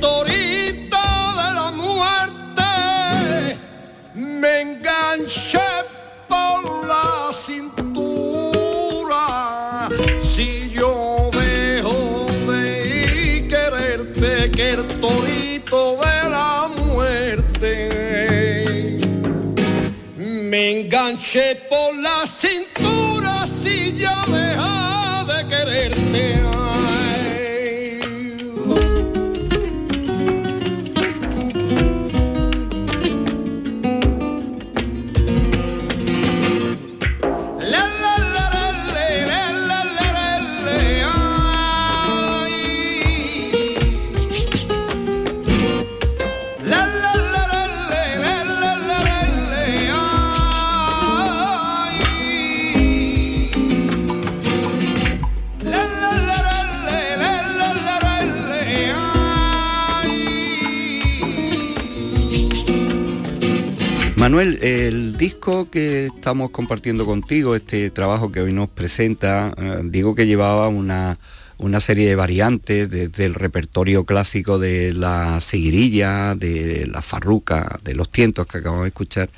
Torito 0.05 1.05
de 1.41 1.49
la 1.61 1.69
muerte. 1.83 2.71
Me 4.15 4.53
enganche 4.61 5.67
por 6.29 6.61
la 6.87 7.33
cintura. 7.47 9.25
Si 10.23 10.69
yo 10.69 11.31
dejo 11.33 12.27
de 12.51 13.47
quererte 13.49 14.51
que 14.51 14.65
el 14.77 14.83
torito 15.01 15.81
de 16.05 16.19
la 16.37 16.69
muerte. 16.77 17.79
Me 20.19 20.81
enganché 20.81 21.47
Manuel, 64.35 64.59
el 64.65 65.17
disco 65.17 65.71
que 65.71 66.07
estamos 66.07 66.51
compartiendo 66.51 67.07
contigo, 67.07 67.55
este 67.55 67.89
trabajo 67.91 68.33
que 68.33 68.41
hoy 68.41 68.53
nos 68.53 68.69
presenta, 68.69 69.55
eh, 69.57 69.83
digo 69.85 70.17
que 70.17 70.27
llevaba 70.27 70.67
una, 70.67 71.21
una 71.57 71.79
serie 71.79 72.09
de 72.09 72.17
variantes 72.17 72.91
desde 72.91 73.27
el 73.27 73.35
repertorio 73.35 74.03
clásico 74.03 74.59
de 74.59 74.93
la 74.93 75.41
seguirilla, 75.41 76.35
de 76.35 76.89
la 76.91 77.01
farruca, 77.01 77.79
de 77.85 77.95
los 77.95 78.11
tientos 78.11 78.49
que 78.49 78.59
acabamos 78.59 78.83
de 78.83 78.89
escuchar, 78.89 79.31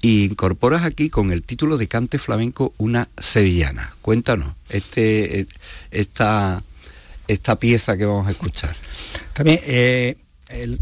y 0.00 0.26
incorporas 0.26 0.84
aquí 0.84 1.10
con 1.10 1.32
el 1.32 1.42
título 1.42 1.76
de 1.76 1.88
cante 1.88 2.18
flamenco 2.18 2.74
una 2.78 3.08
sevillana. 3.18 3.96
Cuéntanos, 4.02 4.54
este, 4.68 5.40
eh, 5.40 5.46
esta, 5.90 6.62
esta 7.26 7.58
pieza 7.58 7.96
que 7.96 8.04
vamos 8.04 8.28
a 8.28 8.30
escuchar. 8.30 8.76
También, 9.32 9.58
eh, 9.66 10.16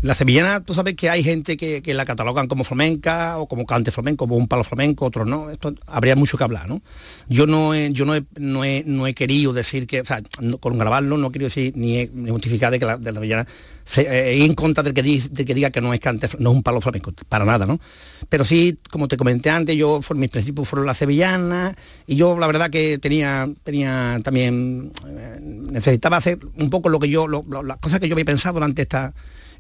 la 0.03 0.14
sevillana, 0.14 0.61
tú 0.61 0.74
sabes 0.74 0.94
que 0.94 1.09
hay 1.09 1.24
gente 1.24 1.57
que, 1.57 1.81
que 1.81 1.94
la 1.94 2.05
catalogan 2.05 2.48
como 2.48 2.64
flamenca 2.64 3.38
o 3.38 3.48
como 3.48 3.64
cante 3.64 3.90
flamenco, 3.90 4.24
como 4.27 4.37
un 4.37 4.46
palo 4.46 4.62
flamenco, 4.62 5.07
otros 5.07 5.27
no. 5.27 5.48
Esto 5.50 5.74
habría 5.87 6.16
mucho 6.16 6.37
que 6.37 6.44
hablar, 6.44 6.68
¿no? 6.68 6.83
Yo 7.29 7.46
no 7.46 7.72
he, 7.74 7.90
yo 7.92 8.05
no 8.05 8.14
no 8.37 8.64
he, 8.64 8.85
no 8.87 9.07
he 9.07 9.14
querido 9.14 9.55
decir 9.55 9.87
que, 9.87 10.03
o 10.03 10.05
sea, 10.05 10.22
con 10.61 10.79
grabarlo 10.79 11.16
no 11.16 11.31
quiero 11.33 11.46
decir 11.46 11.72
ni, 11.77 12.07
justificar 12.29 12.70
de 12.72 12.79
que 12.79 12.85
la, 12.85 12.98
de 12.98 13.11
la 13.12 13.20
sevillana 13.20 13.46
se, 13.85 14.03
eh, 14.03 14.44
en 14.44 14.55
contra 14.55 14.83
del 14.83 14.92
que, 14.92 15.03
di- 15.03 15.29
del 15.31 15.46
que 15.46 15.55
diga 15.55 15.70
que 15.70 15.81
no 15.81 15.94
es 15.94 16.00
cante, 16.00 16.29
no 16.38 16.50
es 16.50 16.57
un 16.57 16.62
palo 16.62 16.83
flamenco, 16.83 17.12
para 17.29 17.46
nada, 17.46 17.64
¿no? 17.64 17.81
Pero 18.29 18.44
sí, 18.44 18.79
como 18.90 19.09
te 19.09 19.16
comenté 19.16 19.48
antes, 19.48 19.74
yo 19.77 20.00
mis 20.14 20.29
principios 20.31 20.68
fueron 20.68 20.87
la 20.87 20.94
sevillana 20.94 21.74
y 22.07 22.16
yo 22.16 22.38
la 22.38 22.46
verdad 22.46 22.68
que 22.68 22.98
tenía, 22.98 23.48
tenía 23.62 24.20
también 24.22 24.92
eh, 25.07 25.38
necesitaba 25.40 26.18
hacer 26.18 26.38
un 26.57 26.68
poco 26.68 26.90
lo 26.90 27.00
que 27.00 27.09
yo, 27.09 27.27
lo- 27.29 27.44
las 27.62 27.79
cosas 27.79 27.98
que 28.00 28.09
yo 28.09 28.14
había 28.14 28.24
pensado 28.27 28.55
durante 28.55 28.83
esta 28.83 29.14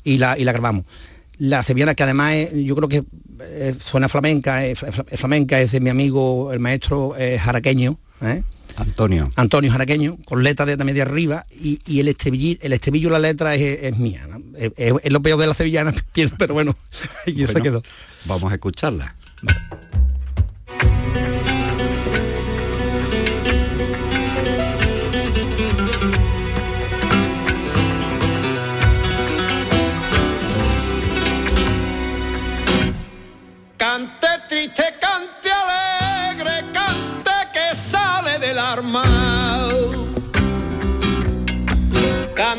y 0.04 0.18
la, 0.18 0.38
y 0.38 0.44
la 0.44 0.52
grabamos. 0.52 0.84
La 1.38 1.62
sevillana 1.64 1.94
que 1.96 2.02
además 2.04 2.34
es- 2.34 2.52
yo 2.64 2.76
creo 2.76 2.88
que 2.88 3.02
eh, 3.40 3.74
suena 3.80 4.08
flamenca, 4.08 4.64
es, 4.64 4.80
fla- 4.80 5.04
es 5.10 5.18
flamenca, 5.18 5.60
es 5.60 5.72
de 5.72 5.80
mi 5.80 5.90
amigo 5.90 6.52
el 6.52 6.60
maestro 6.60 7.16
eh, 7.18 7.38
jaraqueño, 7.38 7.98
¿eh? 8.22 8.42
Antonio. 8.76 9.30
Antonio 9.36 9.70
Jaraqueño, 9.70 10.18
con 10.24 10.42
letra 10.42 10.66
de 10.66 10.76
también 10.76 10.96
de 10.96 11.02
arriba, 11.02 11.44
y, 11.50 11.78
y 11.86 12.00
el 12.00 12.08
estribillo, 12.08 12.58
el 12.60 12.72
estribillo 12.72 13.08
la 13.08 13.20
letra 13.20 13.54
es, 13.54 13.84
es 13.84 13.98
mía. 13.98 14.26
¿no? 14.28 14.42
Es, 14.56 15.12
lo 15.12 15.22
peor 15.22 15.38
de 15.40 15.46
la 15.46 15.54
sevillana, 15.54 15.94
pero 16.38 16.54
bueno, 16.54 16.76
y 17.26 17.34
se 17.34 17.46
Bueno, 17.46 17.62
quedó. 17.62 17.82
Vamos 18.26 18.50
a 18.50 18.54
escucharla. 18.54 19.14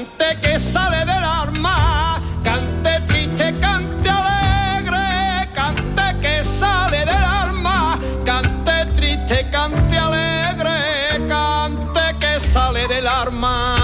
Cante 0.05 0.39
que 0.39 0.59
sale 0.59 0.99
del 0.99 1.23
arma, 1.23 2.21
cante 2.43 2.99
triste, 3.07 3.53
cante 3.59 4.07
alegre, 4.07 5.49
cante 5.51 6.19
que 6.21 6.43
sale 6.43 6.99
del 6.99 7.09
arma, 7.09 7.97
cante 8.23 8.85
triste, 8.93 9.49
cante 9.51 9.97
alegre, 9.97 11.27
cante 11.27 12.15
que 12.19 12.39
sale 12.39 12.87
del 12.87 13.07
arma. 13.07 13.75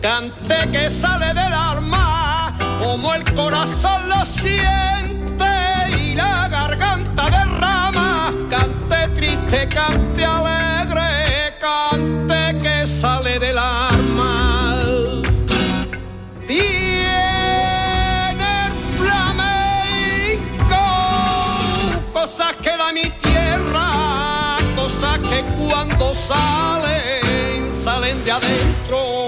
Cante 0.00 0.70
que 0.70 0.88
sale 0.88 1.34
del 1.34 1.52
alma, 1.52 2.54
como 2.78 3.14
el 3.14 3.24
corazón 3.34 4.08
lo 4.08 4.24
siente 4.24 5.50
y 5.98 6.14
la 6.14 6.48
garganta 6.48 7.28
derrama. 7.28 8.32
Cante 8.48 9.08
triste, 9.16 9.68
cante 9.68 10.24
alegre, 10.24 11.56
cante 11.58 12.58
que 12.62 12.86
sale 12.86 13.38
del 13.40 13.58
alma. 13.58 13.91
Que 25.32 25.42
cuando 25.56 26.14
salen, 26.14 27.72
salen 27.82 28.22
de 28.24 28.32
adentro. 28.32 29.21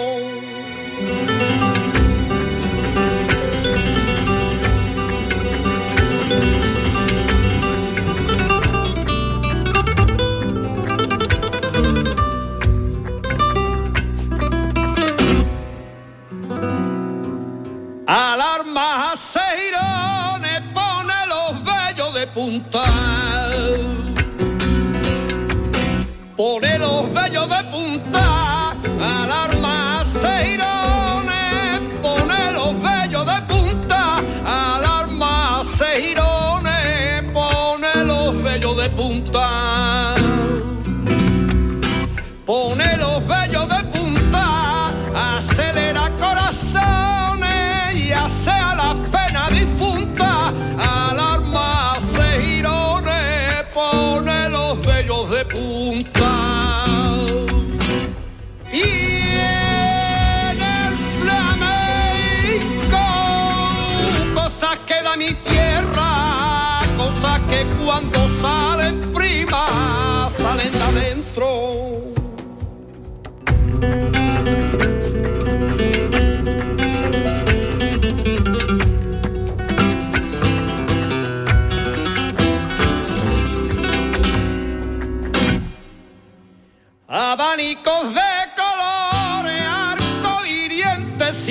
Abanicos 87.09 88.15
de 88.15 88.21
colores, 88.55 89.63
arco 89.67 90.47
y 90.47 90.69
dientes 90.69 91.49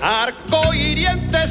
Arco 0.00 0.74
y 0.74 0.94
dientes 0.94 1.50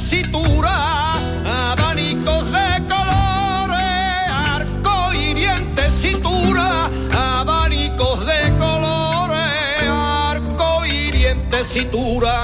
cintura. 11.72 12.42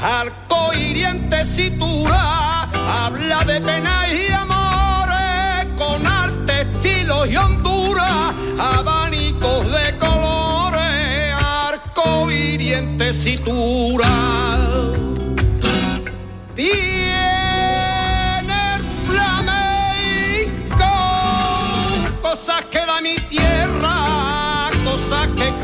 Arco 0.00 0.72
hiriente 0.72 1.44
cintura, 1.44 2.62
habla 3.02 3.42
de 3.44 3.60
pena 3.60 4.06
y 4.08 4.32
amores, 4.32 5.66
con 5.76 6.06
arte, 6.06 6.60
estilo 6.60 7.26
y 7.26 7.36
hondura, 7.36 8.32
abanicos 8.56 9.66
de 9.72 9.98
colores, 9.98 11.34
arco 11.66 12.30
hiriente 12.30 13.12
cintura. 13.12 14.06
Tiene 16.54 17.16
el 18.76 18.84
flamenco 19.06 20.52
cosas 22.22 22.64
que 22.66 22.78
da 22.78 23.00
mi 23.00 23.16
tierra, 23.28 23.63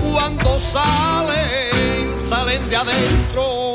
cuando 0.00 0.60
salen, 0.60 2.18
salen 2.28 2.68
de 2.70 2.76
adentro. 2.76 3.70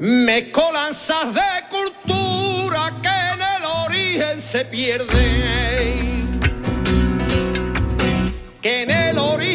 Mezcolanzas 0.00 1.34
de 1.34 1.40
cultura 1.68 2.92
que 3.02 3.08
en 3.08 3.40
el 3.42 3.64
origen 3.84 4.40
se 4.40 4.64
pierden. 4.64 6.07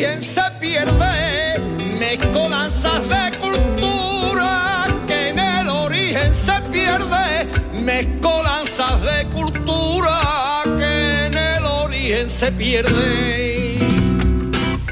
Origen 0.03 0.21
se 0.21 0.41
pierde. 0.59 1.59
Mezcolanzas 1.97 3.07
de 3.07 3.37
cultura 3.37 4.85
que 5.07 5.29
en 5.29 5.39
el 5.39 5.69
origen 5.69 6.35
se 6.35 6.61
pierde. 6.71 7.47
Mezcolanzas 7.73 9.01
de 9.01 9.25
cultura 9.29 10.63
que 10.77 11.27
en 11.27 11.37
el 11.37 11.65
origen 11.65 12.29
se 12.29 12.51
pierde. 12.51 13.79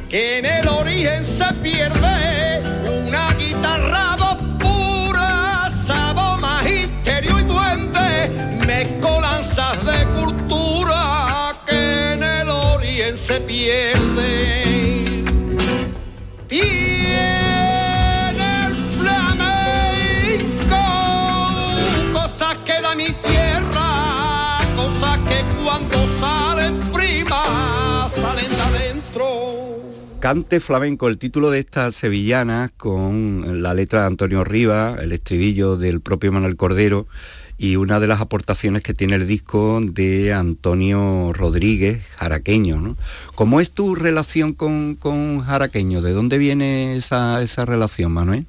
Que 0.09 0.39
en 0.39 0.45
el 0.45 0.67
origen 0.67 1.25
se 1.25 1.53
pierde 1.61 2.61
una 3.03 3.33
guitarra 3.33 4.37
pura, 4.59 5.69
sabor, 5.85 6.39
magisterio 6.39 7.39
y 7.39 7.43
duende, 7.43 8.29
mezcolanzas 8.65 9.83
de 9.85 10.05
cultura 10.19 11.53
que 11.65 12.13
en 12.13 12.23
el 12.23 12.49
oriente 12.49 13.17
se 13.17 13.39
pierde. 13.41 14.80
Cante 30.31 30.61
flamenco, 30.61 31.09
el 31.09 31.17
título 31.17 31.51
de 31.51 31.59
esta 31.59 31.91
sevillana 31.91 32.71
con 32.77 33.61
la 33.61 33.73
letra 33.73 33.99
de 33.99 34.07
Antonio 34.07 34.45
Rivas, 34.45 34.97
el 35.01 35.11
estribillo 35.11 35.75
del 35.75 35.99
propio 35.99 36.31
Manuel 36.31 36.55
Cordero 36.55 37.05
y 37.57 37.75
una 37.75 37.99
de 37.99 38.07
las 38.07 38.21
aportaciones 38.21 38.81
que 38.81 38.93
tiene 38.93 39.15
el 39.15 39.27
disco 39.27 39.81
de 39.83 40.31
Antonio 40.31 41.33
Rodríguez, 41.33 42.01
jaraqueño. 42.15 42.79
¿no? 42.79 42.95
¿Cómo 43.35 43.59
es 43.59 43.71
tu 43.71 43.93
relación 43.93 44.53
con, 44.53 44.95
con 44.95 45.41
jaraqueño? 45.41 46.01
¿De 46.01 46.13
dónde 46.13 46.37
viene 46.37 46.95
esa, 46.95 47.43
esa 47.43 47.65
relación, 47.65 48.13
Manuel? 48.13 48.45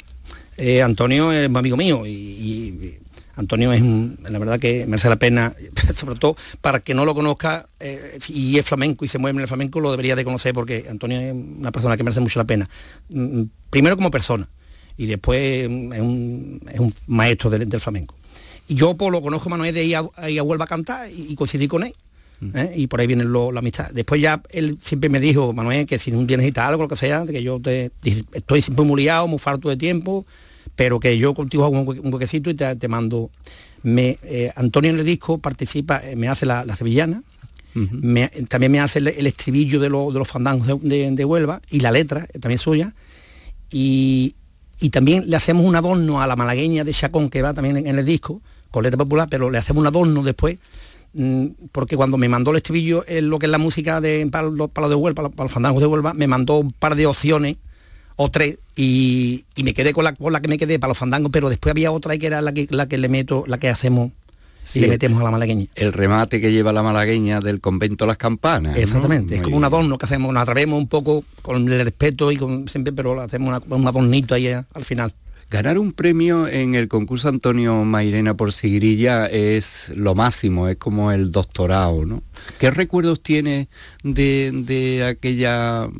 Eh, 0.58 0.82
Antonio 0.82 1.32
es 1.32 1.48
un 1.48 1.56
amigo 1.56 1.76
mío 1.76 2.06
y 2.06 3.00
Antonio 3.36 3.72
es 3.72 3.80
un- 3.82 4.18
la 4.28 4.38
verdad 4.38 4.58
que 4.60 4.86
merece 4.86 5.08
la 5.08 5.16
pena, 5.16 5.54
sobre 5.94 6.18
todo 6.18 6.36
para 6.60 6.80
que 6.80 6.94
no 6.94 7.04
lo 7.04 7.14
conozca 7.14 7.66
eh, 7.80 8.18
y 8.28 8.58
es 8.58 8.66
flamenco 8.66 9.04
y 9.04 9.08
se 9.08 9.18
mueve 9.18 9.36
en 9.38 9.42
el 9.42 9.48
flamenco, 9.48 9.80
lo 9.80 9.90
debería 9.90 10.14
de 10.16 10.24
conocer 10.24 10.52
porque 10.54 10.86
Antonio 10.88 11.18
es 11.20 11.32
una 11.32 11.72
persona 11.72 11.96
que 11.96 12.02
merece 12.04 12.20
mucho 12.20 12.38
la 12.38 12.44
pena. 12.44 12.68
Mm, 13.08 13.42
Primero 13.70 13.96
como 13.96 14.10
persona 14.10 14.46
y 14.98 15.06
después 15.06 15.68
mm, 15.68 15.92
es 15.94 16.00
un, 16.00 16.60
es 16.70 16.80
un 16.80 16.94
maestro 17.06 17.48
del, 17.50 17.68
del 17.68 17.80
flamenco. 17.80 18.14
Y 18.68 18.74
yo 18.74 18.94
pues, 18.96 19.10
lo 19.10 19.20
conozco 19.22 19.48
Manuel 19.50 19.74
de 19.74 19.84
ir 19.84 19.96
a, 19.96 20.00
a 20.00 20.26
a 20.26 20.42
Huelva 20.42 20.64
a 20.66 20.68
cantar 20.68 21.10
y, 21.10 21.32
y 21.32 21.34
coincidí 21.34 21.66
con 21.68 21.82
él. 21.84 21.94
¿eh? 22.54 22.72
Y 22.76 22.86
por 22.88 23.00
ahí 23.00 23.06
viene 23.06 23.24
lo- 23.24 23.50
la 23.52 23.60
amistad. 23.60 23.90
Después 23.92 24.20
ya 24.20 24.42
él 24.50 24.78
siempre 24.82 25.08
me 25.08 25.20
dijo, 25.20 25.52
Manuel, 25.52 25.86
que 25.86 25.98
si 25.98 26.10
un 26.12 26.26
día 26.26 26.36
necesitas 26.36 26.68
algo, 26.68 26.82
lo 26.82 26.88
que 26.88 26.96
sea, 26.96 27.24
que 27.24 27.42
yo 27.42 27.60
te 27.60 27.90
estoy 28.34 28.60
siempre 28.62 28.84
muy 28.84 29.02
liado, 29.02 29.26
muy 29.28 29.38
farto 29.38 29.68
de 29.68 29.76
tiempo, 29.76 30.26
pero 30.76 30.98
que 31.00 31.16
yo 31.18 31.34
contigo 31.34 31.64
hago 31.64 31.80
un, 31.80 31.86
hue- 31.86 32.00
un 32.02 32.12
huequecito 32.12 32.50
y 32.50 32.54
te, 32.54 32.74
te 32.76 32.88
mando. 32.88 33.30
Me, 33.82 34.18
eh, 34.22 34.52
Antonio 34.54 34.90
en 34.90 34.98
el 35.00 35.04
disco 35.04 35.38
participa, 35.38 36.00
eh, 36.04 36.14
me 36.16 36.28
hace 36.28 36.46
la, 36.46 36.64
la 36.64 36.76
sevillana, 36.76 37.22
me- 37.74 38.28
también 38.48 38.70
me 38.70 38.80
hace 38.80 38.98
el, 39.00 39.08
el 39.08 39.26
estribillo 39.26 39.80
de, 39.80 39.88
lo- 39.90 40.10
de 40.12 40.18
los 40.18 40.28
fandangos 40.28 40.66
de, 40.66 40.78
de- 40.80 41.10
de 41.10 41.24
Huelva 41.24 41.60
y 41.70 41.80
la 41.80 41.90
letra, 41.90 42.26
eh, 42.32 42.38
también 42.38 42.58
suya, 42.58 42.94
y, 43.70 44.34
y 44.80 44.90
también 44.90 45.24
le 45.28 45.36
hacemos 45.36 45.64
un 45.64 45.74
adorno 45.76 46.20
a 46.22 46.26
la 46.26 46.36
malagueña 46.36 46.84
de 46.84 46.92
Chacón 46.92 47.28
que 47.30 47.42
va 47.42 47.54
también 47.54 47.76
en, 47.78 47.86
en 47.86 47.98
el 47.98 48.04
disco, 48.04 48.40
con 48.70 48.82
letra 48.84 48.98
popular, 48.98 49.28
pero 49.30 49.50
le 49.50 49.58
hacemos 49.58 49.80
un 49.80 49.86
adorno 49.86 50.22
después, 50.22 50.58
mm, 51.14 51.46
porque 51.72 51.96
cuando 51.96 52.16
me 52.18 52.28
mandó 52.28 52.50
el 52.52 52.58
estribillo, 52.58 53.04
eh, 53.06 53.20
lo 53.22 53.38
que 53.38 53.46
es 53.46 53.50
la 53.52 53.58
música 53.58 54.00
de, 54.00 54.26
para, 54.30 54.48
los, 54.48 54.70
para 54.70 54.86
los 54.88 54.96
de 54.96 55.02
Huelva, 55.02 55.28
para 55.30 55.44
los 55.44 55.52
fandangos 55.52 55.80
de 55.80 55.86
Huelva, 55.86 56.14
me 56.14 56.26
mandó 56.26 56.58
un 56.58 56.72
par 56.72 56.94
de 56.94 57.06
opciones 57.06 57.56
o 58.16 58.30
tres 58.30 58.58
y, 58.76 59.44
y 59.56 59.62
me 59.64 59.74
quedé 59.74 59.92
con 59.92 60.04
la, 60.04 60.14
con 60.14 60.32
la 60.32 60.40
que 60.40 60.48
me 60.48 60.58
quedé 60.58 60.78
para 60.78 60.90
los 60.90 60.98
fandangos, 60.98 61.30
pero 61.32 61.48
después 61.48 61.70
había 61.70 61.90
otra 61.92 62.16
que 62.18 62.26
era 62.26 62.40
la 62.42 62.52
que, 62.52 62.66
la 62.70 62.86
que 62.88 62.98
le 62.98 63.08
meto, 63.08 63.44
la 63.46 63.58
que 63.58 63.68
hacemos 63.68 64.10
Sí, 64.64 64.78
y 64.78 64.82
le 64.82 64.88
metemos 64.88 65.20
a 65.20 65.24
la 65.24 65.30
malagueña. 65.32 65.66
El 65.74 65.92
remate 65.92 66.40
que 66.40 66.52
lleva 66.52 66.72
la 66.72 66.82
malagueña 66.84 67.40
del 67.40 67.60
convento 67.60 68.06
Las 68.06 68.16
Campanas. 68.16 68.72
¿no? 68.74 68.78
Exactamente, 68.80 69.34
es 69.36 69.42
como 69.42 69.56
un 69.56 69.64
adorno 69.64 69.98
que 69.98 70.06
hacemos, 70.06 70.32
nos 70.32 70.42
atrevemos 70.44 70.78
un 70.78 70.86
poco 70.88 71.24
con 71.42 71.70
el 71.70 71.84
respeto 71.84 72.30
y 72.32 72.36
con 72.36 72.68
siempre, 72.68 72.92
pero 72.92 73.20
hacemos 73.20 73.48
una- 73.48 73.76
un 73.76 73.86
adornito 73.86 74.34
ahí 74.34 74.46
eh, 74.46 74.62
al 74.72 74.84
final. 74.84 75.12
Ganar 75.52 75.78
un 75.78 75.92
premio 75.92 76.48
en 76.48 76.74
el 76.74 76.88
concurso 76.88 77.28
Antonio 77.28 77.84
Mairena 77.84 78.34
por 78.34 78.54
Sigrilla 78.54 79.26
es 79.26 79.90
lo 79.94 80.14
máximo, 80.14 80.66
es 80.66 80.76
como 80.78 81.12
el 81.12 81.30
doctorado, 81.30 82.06
¿no? 82.06 82.22
¿Qué 82.58 82.70
recuerdos 82.70 83.22
tienes 83.22 83.68
de, 84.02 84.50
de 84.54 85.04
aquella 85.04 85.90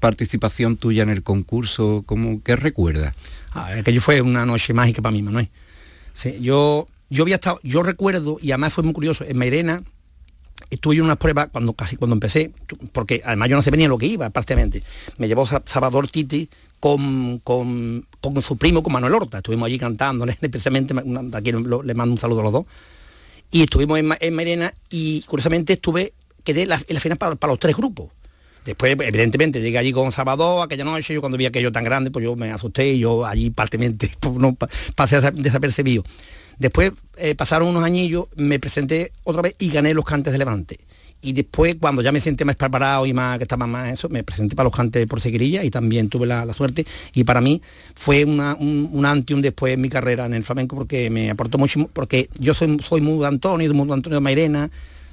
participación 0.00 0.78
tuya 0.78 1.02
en 1.02 1.10
el 1.10 1.22
concurso? 1.22 2.04
¿Cómo, 2.06 2.42
¿Qué 2.42 2.56
recuerdas? 2.56 3.14
Ah, 3.52 3.68
aquello 3.78 4.00
fue 4.00 4.22
una 4.22 4.46
noche 4.46 4.72
mágica 4.72 5.02
para 5.02 5.12
mí, 5.12 5.20
Manuel. 5.22 5.50
Sí, 6.14 6.38
yo, 6.40 6.88
yo 7.10 7.24
había 7.24 7.34
estado, 7.34 7.60
yo 7.62 7.82
recuerdo, 7.82 8.38
y 8.40 8.52
además 8.52 8.72
fue 8.72 8.82
muy 8.82 8.94
curioso, 8.94 9.24
en 9.28 9.36
Mairena 9.36 9.82
estuve 10.70 10.96
en 10.96 11.02
unas 11.02 11.18
pruebas 11.18 11.50
cuando 11.52 11.74
casi 11.74 11.96
cuando 11.96 12.14
empecé, 12.14 12.50
porque 12.92 13.20
además 13.26 13.50
yo 13.50 13.56
no 13.56 13.62
sabía 13.62 13.76
ni 13.76 13.84
a 13.84 13.88
lo 13.88 13.98
que 13.98 14.06
iba 14.06 14.30
prácticamente. 14.30 14.82
Me 15.18 15.28
llevó 15.28 15.46
Sa- 15.46 15.62
Salvador 15.66 16.08
Titi 16.08 16.48
con, 16.82 17.38
con, 17.44 18.04
con 18.20 18.42
su 18.42 18.56
primo, 18.56 18.82
con 18.82 18.92
Manuel 18.92 19.14
Horta. 19.14 19.36
Estuvimos 19.38 19.68
allí 19.68 19.78
cantando, 19.78 20.24
especialmente, 20.40 20.92
aquí 21.32 21.52
le 21.52 21.94
mando 21.94 22.12
un 22.12 22.18
saludo 22.18 22.40
a 22.40 22.42
los 22.42 22.52
dos. 22.52 22.66
Y 23.52 23.62
estuvimos 23.62 24.00
en, 24.00 24.12
en 24.18 24.34
Mairena 24.34 24.74
y 24.90 25.20
curiosamente 25.22 25.74
estuve, 25.74 26.12
quedé 26.42 26.66
la- 26.66 26.82
en 26.84 26.94
la 26.94 26.98
final 26.98 27.18
para, 27.18 27.36
para 27.36 27.52
los 27.52 27.60
tres 27.60 27.76
grupos. 27.76 28.08
Después, 28.64 28.96
evidentemente, 28.98 29.60
llegué 29.60 29.78
allí 29.78 29.92
con 29.92 30.10
Salvador 30.10 30.64
aquella 30.64 30.82
noche, 30.84 31.14
yo 31.14 31.20
cuando 31.20 31.38
vi 31.38 31.46
aquello 31.46 31.70
tan 31.70 31.84
grande, 31.84 32.10
pues 32.10 32.24
yo 32.24 32.34
me 32.34 32.50
asusté 32.50 32.92
y 32.94 32.98
yo 32.98 33.24
allí 33.26 33.50
partemente 33.50 34.10
pues, 34.20 34.34
no, 34.34 34.54
pa- 34.56 34.68
pasé 34.96 35.18
desa- 35.20 35.32
desapercibido. 35.32 36.02
Después 36.58 36.92
eh, 37.16 37.36
pasaron 37.36 37.68
unos 37.68 37.84
añillos, 37.84 38.26
me 38.34 38.58
presenté 38.58 39.12
otra 39.22 39.42
vez 39.42 39.54
y 39.60 39.68
gané 39.70 39.94
los 39.94 40.04
cantes 40.04 40.32
de 40.32 40.38
Levante. 40.40 40.80
Y 41.22 41.32
después, 41.32 41.76
cuando 41.80 42.02
ya 42.02 42.10
me 42.10 42.18
sentí 42.20 42.44
más 42.44 42.56
preparado 42.56 43.06
y 43.06 43.12
más 43.12 43.38
que 43.38 43.44
estaba 43.44 43.66
más 43.66 43.92
eso, 43.92 44.08
me 44.08 44.24
presenté 44.24 44.56
para 44.56 44.64
los 44.64 44.76
cantes 44.76 45.06
por 45.06 45.20
Seguirilla 45.20 45.62
y 45.62 45.70
también 45.70 46.08
tuve 46.08 46.26
la, 46.26 46.44
la 46.44 46.52
suerte. 46.52 46.84
Y 47.14 47.22
para 47.24 47.40
mí 47.40 47.62
fue 47.94 48.24
una- 48.24 48.54
un, 48.56 48.88
un 48.92 49.06
antes 49.06 49.30
y 49.30 49.34
un 49.34 49.42
después 49.42 49.74
en 49.74 49.80
mi 49.80 49.88
carrera 49.88 50.26
en 50.26 50.34
el 50.34 50.42
flamenco 50.44 50.76
porque 50.76 51.10
me 51.10 51.30
aportó 51.30 51.58
mucho, 51.58 51.88
porque 51.92 52.28
yo 52.38 52.54
soy, 52.54 52.76
soy 52.86 53.00
muy 53.00 53.18
de 53.20 53.26
Antonio, 53.28 53.72
de 53.72 53.78
Antonio 53.92 54.16
de 54.16 54.20
Mairena, 54.20 54.70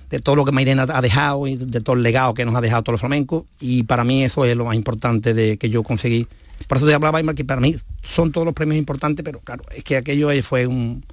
de 0.09 0.19
todo 0.19 0.35
lo 0.35 0.45
que 0.45 0.51
Mairena 0.51 0.87
ha 0.91 1.01
dejado 1.01 1.45
y 1.45 1.55
de 1.55 1.81
todo 1.81 1.95
el 1.95 2.01
legado 2.01 2.33
que 2.33 2.43
nos 2.43 2.55
ha 2.55 2.61
dejado 2.61 2.81
todo 2.81 2.93
el 2.95 2.99
flamenco 2.99 3.45
y 3.59 3.83
para 3.83 4.03
mí 4.03 4.23
eso 4.23 4.43
es 4.45 4.55
lo 4.55 4.65
más 4.65 4.75
importante 4.75 5.35
de 5.35 5.57
que 5.57 5.69
yo 5.69 5.83
conseguí. 5.83 6.25
Por 6.67 6.77
eso 6.77 6.87
te 6.87 6.93
hablaba, 6.95 7.19
Aymar, 7.19 7.35
que 7.35 7.45
para 7.45 7.61
mí 7.61 7.75
son 8.01 8.31
todos 8.31 8.43
los 8.45 8.55
premios 8.55 8.77
importantes, 8.79 9.23
pero 9.23 9.39
claro, 9.39 9.63
es 9.75 9.83
que 9.83 9.97
aquello 9.97 10.29
fue 10.41 10.65
un, 10.65 11.03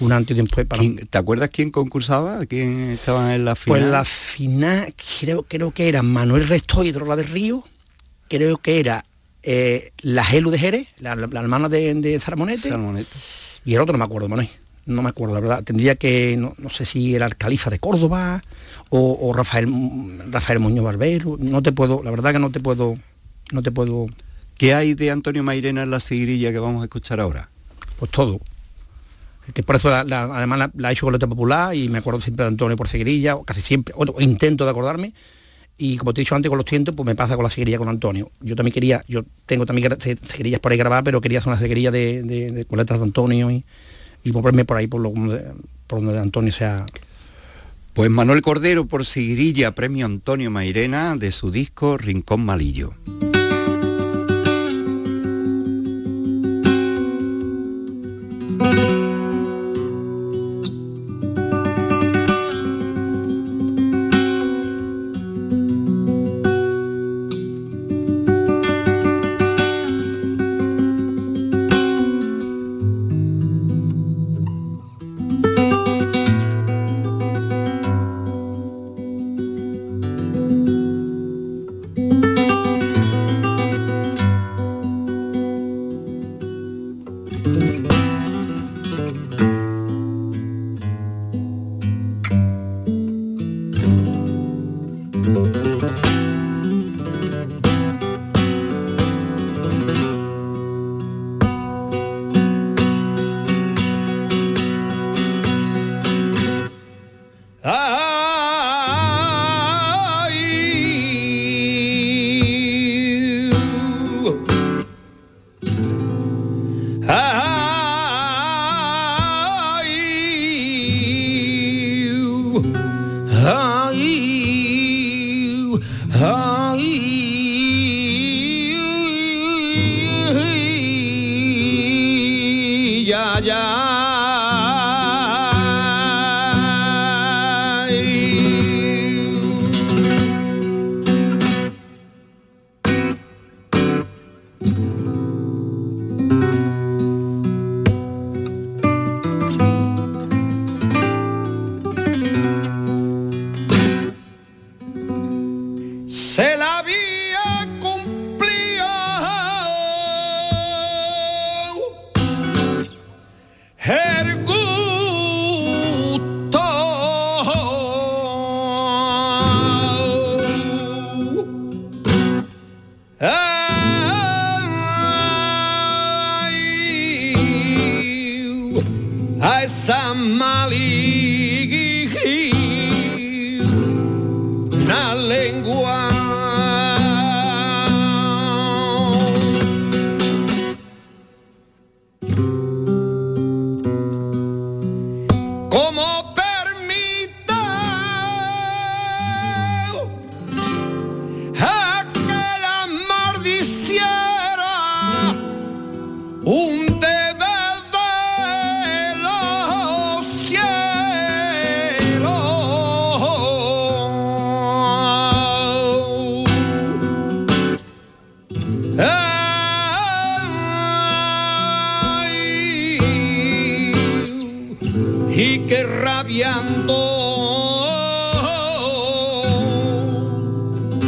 un 0.00 0.12
antes 0.12 0.36
y 0.36 0.40
después 0.40 0.66
para... 0.66 0.80
¿Quién- 0.80 0.96
¿Te 1.08 1.18
acuerdas 1.18 1.50
quién 1.52 1.70
concursaba? 1.70 2.44
¿Quién 2.46 2.90
estaba 2.90 3.34
en 3.34 3.44
la 3.44 3.56
final? 3.56 3.80
Pues 3.80 3.90
la 3.90 4.04
final, 4.04 4.94
creo, 5.20 5.42
creo 5.42 5.70
que 5.72 5.88
era 5.88 6.02
Manuel 6.02 6.46
Resto 6.48 6.84
y 6.84 6.92
la 6.92 7.16
de 7.16 7.22
Río, 7.24 7.64
creo 8.28 8.58
que 8.58 8.80
era 8.80 9.04
eh, 9.42 9.92
la 10.02 10.24
Gelu 10.24 10.50
de 10.50 10.58
Jerez, 10.58 10.88
la, 11.00 11.16
la- 11.16 11.26
la 11.26 11.40
hermana 11.40 11.68
de, 11.68 11.94
de 11.94 12.20
Salmonete, 12.20 12.68
Salmonete. 12.68 13.08
y 13.64 13.74
el 13.74 13.80
otro 13.80 13.92
no 13.92 13.98
me 13.98 14.04
acuerdo, 14.04 14.28
Manuel. 14.28 14.48
No 14.86 15.02
me 15.02 15.10
acuerdo, 15.10 15.34
la 15.34 15.40
verdad. 15.40 15.62
Tendría 15.64 15.96
que, 15.96 16.34
no, 16.38 16.54
no 16.56 16.70
sé 16.70 16.86
si 16.86 17.14
era 17.14 17.26
el 17.26 17.36
califa 17.36 17.68
de 17.68 17.78
Córdoba 17.78 18.42
o, 18.88 19.18
o 19.20 19.32
Rafael, 19.34 19.68
Rafael 20.30 20.60
Muñoz 20.60 20.82
Barbero. 20.84 21.36
No 21.38 21.62
te 21.62 21.72
puedo, 21.72 22.02
la 22.02 22.10
verdad 22.10 22.32
que 22.32 22.38
no 22.38 22.50
te 22.50 22.60
puedo, 22.60 22.94
no 23.52 23.62
te 23.62 23.70
puedo, 23.70 24.06
¿Qué 24.56 24.72
hay 24.74 24.94
de 24.94 25.10
Antonio 25.10 25.42
Mairena 25.42 25.82
en 25.82 25.90
la 25.90 26.00
seguirilla 26.00 26.50
que 26.52 26.58
vamos 26.58 26.80
a 26.82 26.86
escuchar 26.86 27.20
ahora? 27.20 27.50
pues 27.98 28.10
todo. 28.10 28.40
Que 29.54 29.62
por 29.62 29.76
eso 29.76 29.92
además 29.92 30.70
la, 30.74 30.90
he 30.90 30.92
hecho 30.92 31.06
con 31.06 31.12
letra 31.12 31.28
popular 31.28 31.74
y 31.74 31.88
me 31.88 31.98
acuerdo 31.98 32.20
siempre 32.20 32.44
de 32.44 32.48
Antonio 32.48 32.76
por 32.76 32.88
seguirilla, 32.88 33.36
o 33.36 33.44
casi 33.44 33.60
siempre, 33.60 33.94
o, 33.96 34.20
intento 34.20 34.64
de 34.64 34.70
acordarme. 34.70 35.14
Y 35.76 35.96
como 35.96 36.12
te 36.12 36.20
he 36.20 36.22
dicho 36.22 36.34
antes 36.34 36.48
con 36.50 36.58
los 36.58 36.64
tientos, 36.64 36.94
pues 36.94 37.06
me 37.06 37.14
pasa 37.14 37.36
con 37.36 37.44
la 37.44 37.50
seguirilla 37.50 37.78
con 37.78 37.88
Antonio. 37.88 38.30
Yo 38.40 38.56
también 38.56 38.74
quería, 38.74 39.04
yo 39.06 39.24
tengo 39.46 39.64
también 39.64 39.96
seguirillas 40.00 40.60
por 40.60 40.72
ahí 40.72 40.78
grabadas, 40.78 41.04
pero 41.04 41.20
quería 41.20 41.38
hacer 41.38 41.50
una 41.50 41.58
seguirilla 41.58 41.90
de, 41.90 42.22
de, 42.22 42.50
de 42.50 42.64
de 42.64 42.94
Antonio 42.94 43.50
y, 43.50 43.64
y 44.24 44.32
moverme 44.32 44.64
por 44.64 44.76
ahí 44.76 44.86
por, 44.86 45.00
lo, 45.00 45.12
por 45.86 46.02
donde 46.02 46.18
Antonio 46.18 46.52
sea. 46.52 46.84
Pues 47.94 48.10
Manuel 48.10 48.42
Cordero 48.42 48.86
por 48.86 49.04
seguirilla, 49.04 49.72
premio 49.72 50.06
Antonio 50.06 50.50
Mairena 50.50 51.16
de 51.16 51.32
su 51.32 51.50
disco 51.50 51.96
Rincón 51.96 52.44
Malillo. 52.44 52.94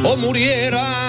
O 0.03 0.17
muriera. 0.17 1.00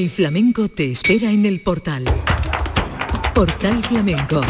El 0.00 0.08
flamenco 0.08 0.70
te 0.70 0.92
espera 0.92 1.30
en 1.30 1.44
el 1.44 1.60
portal. 1.60 2.06
Portal 3.34 3.84
Flamenco. 3.84 4.40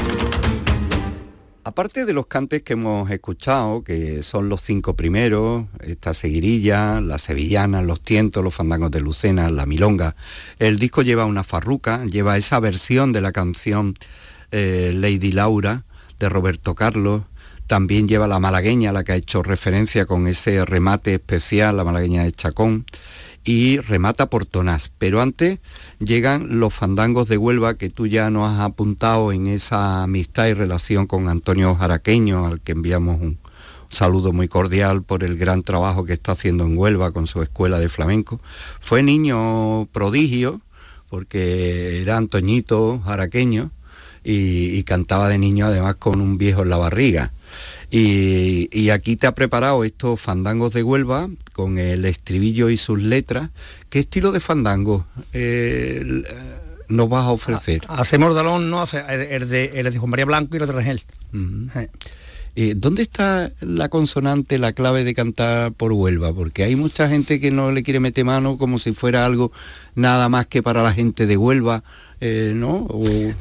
Aparte 1.65 2.05
de 2.05 2.13
los 2.13 2.29
cantes 2.29 2.63
que 2.63 2.75
hemos 2.75 3.11
escuchado, 3.11 3.83
que 3.83 4.23
son 4.23 4.49
los 4.49 4.63
cinco 4.63 4.95
primeros, 4.95 5.65
esta 5.81 6.15
seguirilla, 6.15 7.01
las 7.01 7.23
sevillanas, 7.23 7.85
los 7.85 8.01
tientos, 8.01 8.45
los 8.45 8.55
fandangos 8.55 8.93
de 8.93 9.01
Lucena, 9.01 9.51
la 9.51 9.67
milonga, 9.67 10.15
el 10.61 10.79
disco 10.79 11.03
lleva 11.03 11.25
una 11.25 11.43
farruca, 11.43 12.05
lleva 12.05 12.37
esa 12.37 12.61
versión 12.61 13.11
de 13.11 13.21
la 13.21 13.33
canción 13.33 13.97
eh, 14.53 14.93
Lady 14.95 15.33
Laura 15.33 15.83
de 16.21 16.29
Roberto 16.29 16.77
Carlos, 16.77 17.23
también 17.67 18.07
lleva 18.07 18.29
la 18.29 18.39
malagueña, 18.39 18.93
la 18.93 19.03
que 19.03 19.13
ha 19.13 19.17
hecho 19.17 19.43
referencia 19.43 20.07
con 20.07 20.29
ese 20.29 20.65
remate 20.65 21.15
especial, 21.15 21.77
la 21.77 21.83
malagueña 21.83 22.23
de 22.23 22.31
Chacón, 22.31 22.85
y 23.45 23.79
remata 23.79 24.27
por 24.27 24.47
Tonás. 24.47 24.91
Pero 24.99 25.21
antes 25.21 25.59
llegan 25.99 26.61
los 26.61 26.75
fandangos 26.75 27.29
de 27.29 27.39
Huelva 27.39 27.75
que 27.75 27.91
tú 27.91 28.07
ya 28.07 28.31
nos 28.31 28.51
has 28.51 28.61
apuntado 28.61 29.33
en 29.33 29.47
esa 29.47 30.03
amistad 30.03 30.49
y 30.49 30.55
relación 30.55 31.07
con 31.07 31.29
Antonio 31.29 31.75
Jaraqueño, 31.75 32.47
al 32.47 32.61
que 32.61 32.73
enviamos 32.73 33.21
un 33.21 33.39
saludo 33.89 34.33
muy 34.33 34.49
cordial 34.49 35.03
por 35.03 35.25
el 35.25 35.37
gran 35.37 35.63
trabajo 35.63 36.05
que 36.05 36.13
está 36.13 36.33
haciendo 36.33 36.65
en 36.65 36.79
Huelva 36.79 37.13
con 37.13 37.27
su 37.27 37.43
escuela 37.43 37.79
de 37.79 37.89
flamenco. 37.89 38.41
Fue 38.81 39.03
niño 39.03 39.87
prodigio, 39.93 40.61
porque 41.09 42.01
era 42.01 42.17
Antoñito 42.17 43.01
Jaraqueño 43.05 43.73
y, 44.23 44.77
y 44.77 44.85
cantaba 44.85 45.29
de 45.29 45.39
niño 45.39 45.67
además 45.67 45.97
con 45.97 46.21
un 46.21 46.39
viejo 46.39 46.63
en 46.63 46.71
la 46.71 46.77
barriga. 46.77 47.33
Y, 47.91 48.69
y, 48.71 48.91
aquí 48.91 49.17
te 49.17 49.27
ha 49.27 49.35
preparado 49.35 49.83
estos 49.83 50.21
fandangos 50.21 50.73
de 50.73 50.85
Huelva 50.85 51.29
con 51.53 51.77
el 51.79 52.05
estribillo 52.05 52.71
y 52.71 52.77
sus 52.77 53.03
letras. 53.03 53.51
¿Qué 53.89 53.99
estilo 53.99 54.31
de 54.31 54.39
fandango 54.39 55.07
eh, 55.33 56.23
nos 56.89 57.09
vas 57.09 57.25
a 57.25 57.31
ofrecer? 57.31 57.83
Hacemos 57.89 58.37
Dalón, 58.37 58.71
no, 58.71 58.81
hace 58.81 59.03
el, 59.35 59.49
de, 59.49 59.81
el 59.81 59.93
de 59.93 59.99
Juan 59.99 60.11
María 60.11 60.25
Blanco 60.25 60.57
y 60.57 60.61
el 60.61 60.67
de 60.69 60.73
Rangel. 60.73 61.03
Uh 61.33 61.37
-huh. 61.37 61.89
eh, 62.55 62.75
¿Dónde 62.77 63.03
está 63.03 63.51
la 63.61 63.89
consonante, 63.89 64.59
la 64.59 64.73
clave 64.73 65.03
de 65.03 65.13
cantar 65.13 65.73
por 65.73 65.93
Huelva? 65.93 66.33
Porque 66.33 66.63
hay 66.63 66.77
mucha 66.77 67.09
gente 67.09 67.41
que 67.41 67.51
no 67.51 67.73
le 67.73 67.83
quiere 67.83 67.99
meter 67.99 68.25
mano 68.25 68.57
como 68.57 68.79
si 68.79 68.93
fuera 68.93 69.27
algo 69.27 69.51
nada 69.97 70.29
más 70.29 70.47
que 70.47 70.63
para 70.63 70.85
la 70.85 70.93
gente 70.93 71.27
de 71.27 71.37
Huelva. 71.37 71.83
Eh, 72.21 72.53
¿no? 72.55 72.87
O... 72.91 73.07
Eh, 73.07 73.35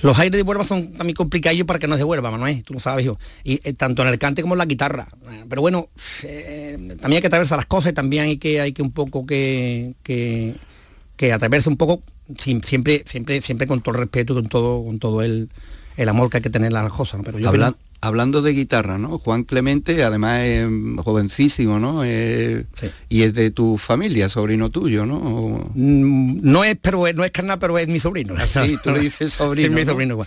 los 0.00 0.18
aires 0.18 0.38
de 0.38 0.42
Huelva 0.42 0.64
son 0.64 0.92
también 0.92 1.14
complicados 1.14 1.62
para 1.64 1.78
que 1.78 1.86
no 1.86 1.94
es 1.94 2.00
de 2.00 2.04
Huelva, 2.04 2.30
Manuel, 2.30 2.62
tú 2.62 2.74
lo 2.74 2.80
sabes, 2.80 3.04
hijo. 3.04 3.18
Y 3.42 3.60
eh, 3.68 3.74
tanto 3.74 4.02
en 4.02 4.08
el 4.08 4.18
cante 4.18 4.40
como 4.40 4.54
en 4.54 4.58
la 4.58 4.64
guitarra. 4.64 5.06
Pero 5.48 5.60
bueno, 5.60 5.88
eh, 6.22 6.76
también 7.00 7.18
hay 7.18 7.20
que 7.20 7.26
atreverse 7.26 7.54
a 7.54 7.58
las 7.58 7.66
cosas 7.66 7.92
y 7.92 7.94
también 7.94 8.24
hay 8.24 8.38
que, 8.38 8.60
hay 8.60 8.72
que 8.72 8.82
un 8.82 8.92
poco 8.92 9.26
que, 9.26 9.94
que, 10.02 10.54
que 11.16 11.32
atreverse 11.32 11.68
un 11.68 11.76
poco, 11.76 12.02
siempre, 12.38 13.02
siempre, 13.06 13.42
siempre 13.42 13.66
con 13.66 13.82
todo 13.82 13.94
el 13.94 14.00
respeto 14.00 14.32
y 14.32 14.36
con 14.36 14.46
todo, 14.46 14.84
con 14.84 14.98
todo 14.98 15.22
el, 15.22 15.50
el 15.96 16.08
amor 16.08 16.30
que 16.30 16.38
hay 16.38 16.42
que 16.42 16.50
tener 16.50 16.74
a 16.74 16.82
las 16.82 16.92
cosas. 16.92 17.18
¿no? 17.18 17.24
Pero 17.24 17.38
yo 17.38 17.48
Habla, 17.48 17.76
hablando 18.04 18.42
de 18.42 18.52
guitarra, 18.52 18.98
¿no? 18.98 19.18
Juan 19.18 19.44
Clemente, 19.44 20.02
además 20.02 20.40
es 20.42 20.68
jovencísimo, 20.98 21.78
¿no? 21.78 22.02
Eh, 22.04 22.64
sí. 22.72 22.90
Y 23.08 23.22
es 23.22 23.34
de 23.34 23.50
tu 23.50 23.78
familia, 23.78 24.28
sobrino 24.28 24.70
tuyo, 24.70 25.06
¿no? 25.06 25.70
Mm, 25.74 26.40
no 26.42 26.64
es, 26.64 26.76
pero 26.80 27.04
no 27.12 27.24
es 27.24 27.30
carnal, 27.30 27.58
pero 27.58 27.78
es 27.78 27.88
mi 27.88 27.98
sobrino. 27.98 28.34
Sí, 28.46 28.78
tú 28.82 28.90
le 28.92 29.00
dices 29.00 29.32
sobrino. 29.34 29.68
es 29.68 29.74
mi 29.74 29.84
sobrino. 29.84 30.16
¿no? 30.16 30.26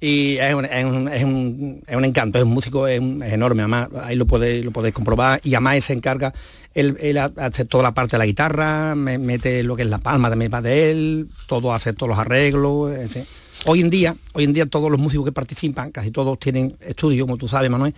Y 0.00 0.36
es 0.36 0.54
un, 0.54 0.64
es, 0.64 0.84
un, 0.84 1.08
es, 1.08 1.24
un, 1.24 1.82
es 1.84 1.96
un, 1.96 2.04
encanto, 2.04 2.38
es 2.38 2.44
un 2.44 2.52
músico, 2.52 2.86
es, 2.86 3.02
es, 3.02 3.32
enorme, 3.32 3.62
además 3.62 3.88
ahí 4.04 4.14
lo 4.14 4.26
podéis, 4.26 4.64
lo 4.64 4.70
podéis 4.70 4.94
comprobar 4.94 5.40
y 5.42 5.54
además 5.54 5.82
se 5.82 5.92
encarga, 5.92 6.32
él, 6.72 6.96
él, 7.00 7.18
hace 7.18 7.64
toda 7.64 7.82
la 7.82 7.94
parte 7.94 8.12
de 8.12 8.18
la 8.18 8.26
guitarra, 8.26 8.94
me, 8.94 9.18
mete 9.18 9.64
lo 9.64 9.74
que 9.74 9.82
es 9.82 9.88
la 9.88 9.98
palma 9.98 10.30
también 10.30 10.52
para 10.52 10.62
de 10.62 10.92
él, 10.92 11.28
todo 11.48 11.74
hace 11.74 11.94
todos 11.94 12.10
los 12.10 12.18
arreglos. 12.18 12.92
¿sí? 13.10 13.24
Hoy 13.64 13.80
en 13.80 13.90
día, 13.90 14.14
hoy 14.34 14.44
en 14.44 14.52
día 14.52 14.66
todos 14.66 14.90
los 14.90 15.00
músicos 15.00 15.24
que 15.26 15.32
participan, 15.32 15.90
casi 15.90 16.10
todos 16.10 16.38
tienen 16.38 16.76
estudios, 16.80 17.24
como 17.26 17.36
tú 17.36 17.48
sabes, 17.48 17.70
Manuel, 17.70 17.94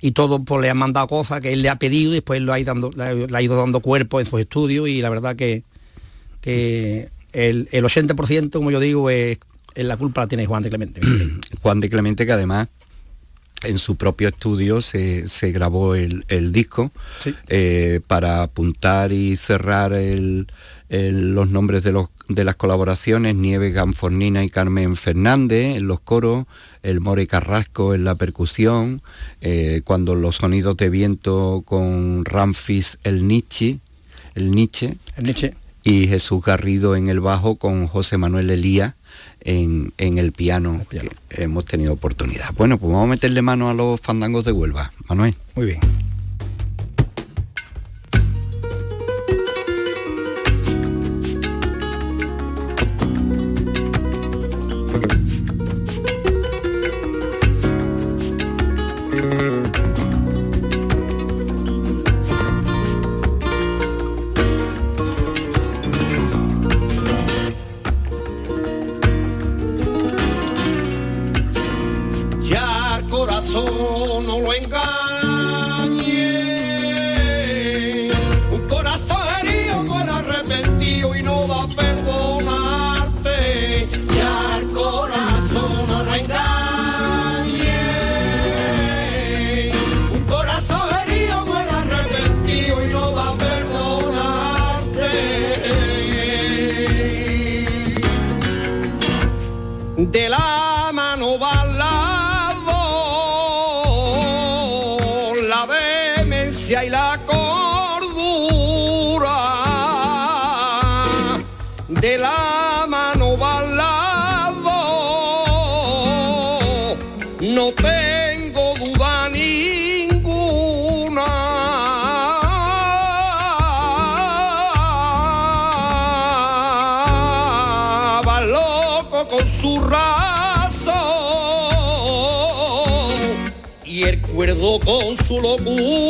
y 0.00 0.12
todos 0.12 0.40
pues, 0.44 0.60
le 0.60 0.70
han 0.70 0.76
mandado 0.76 1.06
cosas 1.06 1.40
que 1.40 1.52
él 1.52 1.62
le 1.62 1.68
ha 1.70 1.76
pedido 1.76 2.10
y 2.12 2.14
después 2.16 2.40
lo 2.42 2.52
ha 2.52 2.58
ido 2.60 2.74
dando, 2.74 2.90
le 2.92 3.36
ha 3.36 3.42
ido 3.42 3.56
dando 3.56 3.80
cuerpo 3.80 4.20
en 4.20 4.26
sus 4.26 4.40
estudios 4.40 4.88
y 4.88 5.00
la 5.00 5.08
verdad 5.10 5.36
que, 5.36 5.62
que 6.40 7.08
el, 7.32 7.68
el 7.72 7.84
80%, 7.84 8.50
como 8.52 8.70
yo 8.70 8.80
digo, 8.80 9.08
es, 9.10 9.38
es 9.74 9.84
la 9.86 9.96
culpa 9.96 10.22
la 10.22 10.26
tiene 10.28 10.46
Juan 10.46 10.62
de 10.62 10.68
Clemente. 10.68 11.00
Juan 11.62 11.80
de 11.80 11.88
Clemente 11.90 12.26
que 12.26 12.32
además 12.32 12.68
en 13.62 13.78
su 13.78 13.96
propio 13.96 14.28
estudio 14.28 14.82
se, 14.82 15.26
se 15.26 15.50
grabó 15.52 15.94
el, 15.94 16.24
el 16.28 16.52
disco 16.52 16.90
Sí. 17.18 17.34
eh, 17.48 18.00
para 18.06 18.42
apuntar 18.42 19.10
y 19.12 19.36
cerrar 19.36 19.92
el- 19.94 20.48
el- 20.90 21.34
los 21.34 21.48
nombres 21.48 21.82
de, 21.82 21.92
los, 21.92 22.08
de 22.28 22.44
las 22.44 22.56
colaboraciones, 22.56 23.34
Nieves 23.34 23.74
Ganfornina 23.74 24.44
y 24.44 24.50
Carmen 24.50 24.96
Fernández 24.96 25.76
en 25.76 25.86
los 25.86 26.00
coros, 26.00 26.46
el 26.82 27.00
More 27.00 27.26
Carrasco 27.26 27.94
en 27.94 28.04
la 28.04 28.14
percusión, 28.14 29.02
eh, 29.40 29.82
cuando 29.84 30.14
los 30.14 30.36
sonidos 30.36 30.76
de 30.76 30.88
viento 30.90 31.62
con 31.66 32.24
Ramfis 32.24 32.98
el 33.04 33.26
Nietzsche, 33.28 33.78
el 34.34 34.50
Nietzsche, 34.50 34.96
El 35.16 35.24
Nietzsche. 35.24 35.54
y 35.82 36.06
Jesús 36.08 36.42
Garrido 36.44 36.96
en 36.96 37.08
el 37.08 37.20
bajo 37.20 37.56
con 37.56 37.86
José 37.86 38.16
Manuel 38.18 38.50
Elías 38.50 38.94
en, 39.40 39.92
en 39.98 40.18
el 40.18 40.32
piano, 40.32 40.78
El 40.80 40.86
piano. 40.86 41.10
que 41.28 41.42
hemos 41.42 41.66
tenido 41.66 41.92
oportunidad. 41.92 42.52
Bueno, 42.56 42.78
pues 42.78 42.90
vamos 42.90 43.06
a 43.06 43.10
meterle 43.10 43.42
mano 43.42 43.68
a 43.68 43.74
los 43.74 44.00
fandangos 44.00 44.44
de 44.44 44.52
Huelva, 44.52 44.92
Manuel. 45.08 45.34
Muy 45.54 45.66
bien. 45.66 45.80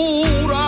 pura 0.05 0.64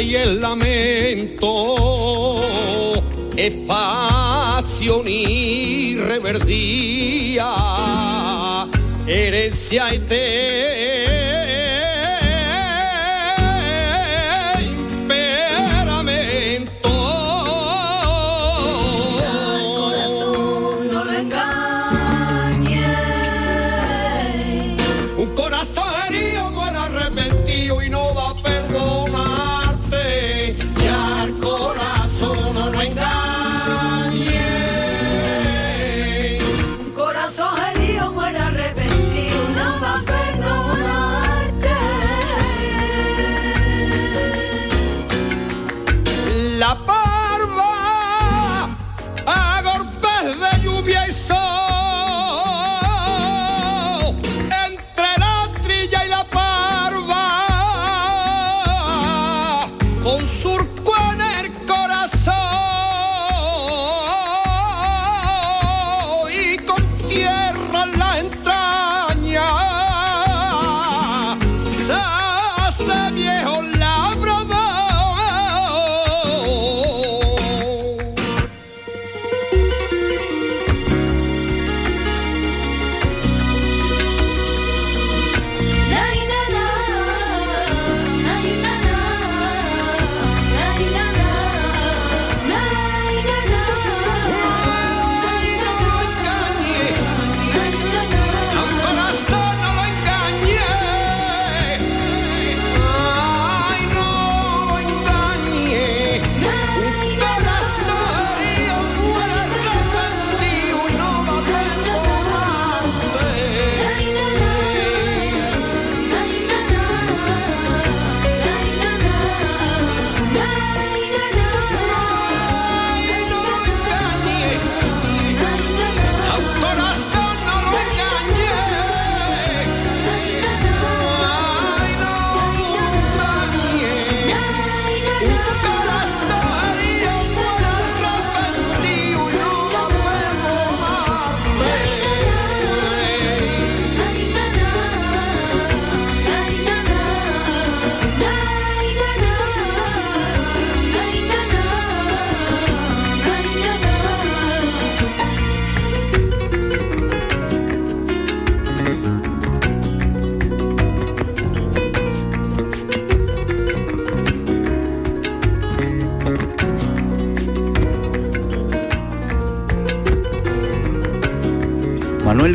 y 0.00 0.16
el 0.16 0.40
lamento. 0.40 1.76
Es 3.36 3.54
pasión 3.66 5.06
y 5.06 5.96
reverdía, 5.96 7.46
herencia 9.06 9.94
y 9.94 9.98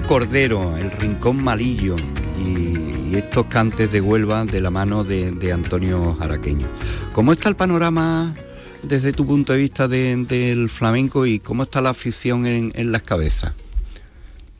Cordero, 0.09 0.75
El 0.75 0.89
Rincón 0.89 1.43
Malillo 1.43 1.95
y, 2.43 3.15
estos 3.15 3.45
cantes 3.45 3.91
de 3.91 4.01
Huelva 4.01 4.43
de 4.43 4.59
la 4.59 4.71
mano 4.71 5.03
de, 5.03 5.51
Antonio 5.53 6.15
Jaraqueño. 6.15 6.65
¿Cómo 7.13 7.31
está 7.31 7.47
el 7.47 7.55
panorama 7.55 8.33
desde 8.81 9.13
tu 9.13 9.27
punto 9.27 9.53
de 9.53 9.59
vista 9.59 9.87
de- 9.87 10.15
del 10.27 10.67
flamenco 10.69 11.27
y 11.27 11.37
cómo 11.37 11.61
está 11.61 11.79
la 11.79 11.91
afición 11.91 12.47
en, 12.47 12.71
en 12.73 12.91
las 12.91 13.03
cabezas? 13.03 13.53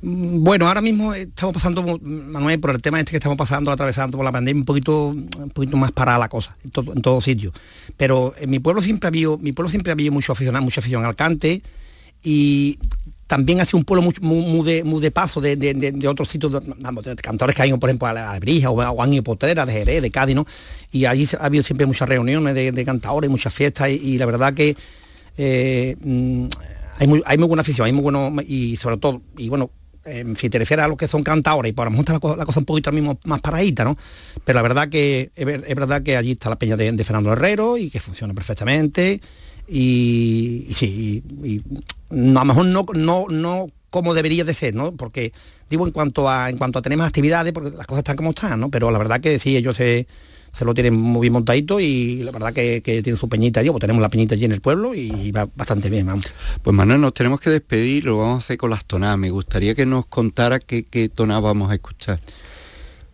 Mm, 0.04 0.44
Bueno, 0.44 0.68
ahora 0.68 0.82
mismo 0.82 1.16
estamos 1.16 1.56
pasando, 1.56 1.98
Manuel, 2.00 2.60
por 2.60 2.70
el 2.70 2.80
tema 2.84 3.00
este 3.00 3.10
que 3.10 3.18
estamos 3.18 3.38
pasando, 3.38 3.72
atravesando 3.72 4.18
por 4.18 4.26
la 4.26 4.32
pandemia, 4.32 4.62
un 4.62 4.66
poquito, 4.66 5.08
un 5.08 5.50
poquito 5.52 5.78
más 5.78 5.92
parada 5.92 6.20
la 6.20 6.30
cosa, 6.30 6.56
en 6.64 6.70
todo, 6.70 6.94
en 6.94 7.02
todo 7.02 7.22
sitio. 7.22 7.52
Pero 7.98 8.36
en 8.40 8.52
mi 8.52 8.60
pueblo 8.60 8.84
siempre 8.84 9.08
ha 9.08 9.10
habido, 9.10 9.40
mi 9.40 9.52
pueblo 9.52 9.72
siempre 9.72 9.90
ha 9.92 9.94
habido 9.94 10.12
mucho 10.12 10.32
aficionado, 10.32 10.64
mucha 10.64 10.80
afición 10.80 11.06
al 11.06 11.16
cante 11.16 11.64
y 12.24 12.78
también 13.30 13.62
ha 13.62 13.66
sido 13.66 13.78
un 13.78 13.86
pueblo 13.86 14.02
muy, 14.02 14.14
muy- 14.22 14.42
muy 14.42 14.66
de, 14.66 14.84
muy 14.84 15.00
de 15.02 15.12
paso 15.12 15.40
de, 15.40 15.56
de- 15.56 15.76
de- 15.76 16.08
otros 16.08 16.28
sitios, 16.28 16.52
de- 16.52 17.16
cantores 17.18 17.56
que 17.56 17.62
han 17.62 17.68
ido, 17.68 17.80
por 17.80 17.90
ejemplo, 17.90 18.08
a 18.08 18.14
la 18.14 18.32
a 18.34 18.40
Brija 18.40 18.72
o, 18.72 18.74
o 18.82 19.04
han 19.04 19.14
ido 19.14 19.22
a 19.22 19.24
Potrera, 19.24 19.66
de 19.68 19.72
Jerez, 19.72 20.02
de 20.02 20.10
Cádiz, 20.10 20.36
¿no? 20.36 20.48
Y 20.92 21.06
allí 21.06 21.28
ha 21.40 21.46
habido 21.46 21.64
siempre 21.64 21.86
muchas 21.86 22.10
reuniones 22.10 22.56
de, 22.56 22.84
cantadores, 22.84 23.30
muchas 23.30 23.54
fiestas 23.54 23.90
y, 23.92 24.18
la 24.18 24.26
verdad 24.26 24.54
que 24.56 24.76
eh, 25.38 25.96
mm, 26.04 26.46
hay, 26.98 27.08
muy, 27.08 27.22
hay 27.24 27.38
muy 27.38 27.48
buena 27.48 27.62
afición, 27.62 27.86
hay 27.86 27.94
muy 27.94 28.02
bueno 28.02 28.34
y 28.48 28.76
sobre 28.78 28.98
todo, 28.98 29.22
y 29.38 29.48
bueno, 29.48 29.70
eh, 30.06 30.26
si 30.36 30.50
te 30.50 30.58
refieres 30.58 30.86
a 30.86 30.88
los 30.88 30.98
que 30.98 31.08
son 31.08 31.22
cantadores, 31.22 31.70
y 31.70 31.74
por 31.74 31.86
lo 31.86 31.92
mejor 31.92 32.10
la, 32.10 32.20
co- 32.20 32.36
la 32.36 32.46
cosa 32.46 32.60
un 32.62 32.66
poquito 32.66 32.92
mismo 32.92 33.20
más 33.26 33.42
paradita, 33.42 33.84
¿no? 33.84 33.96
Pero 34.44 34.58
la 34.58 34.64
verdad 34.64 34.90
que 34.90 35.30
es 35.36 35.46
verdad 35.76 36.02
que 36.02 36.18
allí 36.18 36.32
está 36.32 36.50
la 36.50 36.58
peña 36.58 36.76
de, 36.76 36.92
de 36.92 37.04
Fernando 37.04 37.32
Herrero 37.32 37.78
y 37.78 37.92
que 37.92 38.00
funciona 38.00 38.34
perfectamente. 38.34 39.22
Y, 39.70 40.66
y 40.68 40.74
sí, 40.74 41.24
y, 41.44 41.48
y 41.56 41.62
no, 42.10 42.40
a 42.40 42.44
lo 42.44 42.54
mejor 42.54 42.66
no, 42.66 42.86
no, 42.96 43.26
no 43.30 43.68
como 43.92 44.14
debería 44.14 44.44
de 44.44 44.54
ser, 44.54 44.76
¿no? 44.76 44.92
Porque 44.94 45.32
digo 45.70 45.86
en 45.86 45.92
cuanto 45.92 46.28
a 46.30 46.50
en 46.50 46.58
cuanto 46.58 46.80
a 46.80 46.82
tener 46.82 46.98
más 46.98 47.08
actividades, 47.08 47.54
porque 47.54 47.78
las 47.78 47.86
cosas 47.88 48.00
están 48.00 48.16
como 48.18 48.32
están, 48.32 48.60
¿no? 48.60 48.70
Pero 48.70 48.90
la 48.92 48.98
verdad 48.98 49.22
que 49.22 49.38
sí, 49.40 49.56
ellos 49.56 49.76
se, 49.78 50.08
se 50.52 50.66
lo 50.66 50.74
tienen 50.74 50.96
muy 50.96 51.22
bien 51.22 51.34
montadito 51.34 51.80
y 51.80 52.24
la 52.24 52.32
verdad 52.32 52.52
que, 52.54 52.82
que 52.82 53.04
tienen 53.04 53.18
su 53.20 53.30
peñita 53.30 53.60
allí, 53.60 53.70
pues 53.70 53.82
tenemos 53.82 54.02
la 54.02 54.10
peñita 54.10 54.34
allí 54.36 54.46
en 54.46 54.52
el 54.52 54.62
pueblo 54.62 54.96
y 54.96 55.32
va 55.32 55.48
bastante 55.56 55.90
bien, 55.90 56.06
vamos. 56.08 56.26
Pues 56.64 56.76
Manuel, 56.76 57.02
nos 57.02 57.14
tenemos 57.14 57.40
que 57.40 57.50
despedir, 57.52 58.06
lo 58.06 58.18
vamos 58.18 58.36
a 58.36 58.46
hacer 58.46 58.58
con 58.58 58.72
las 58.72 58.86
tonadas. 58.86 59.18
Me 59.20 59.30
gustaría 59.30 59.76
que 59.76 59.86
nos 59.86 60.06
contara 60.08 60.60
qué, 60.60 60.84
qué 60.86 61.10
tonada 61.10 61.40
vamos 61.42 61.70
a 61.72 61.76
escuchar. 61.76 62.20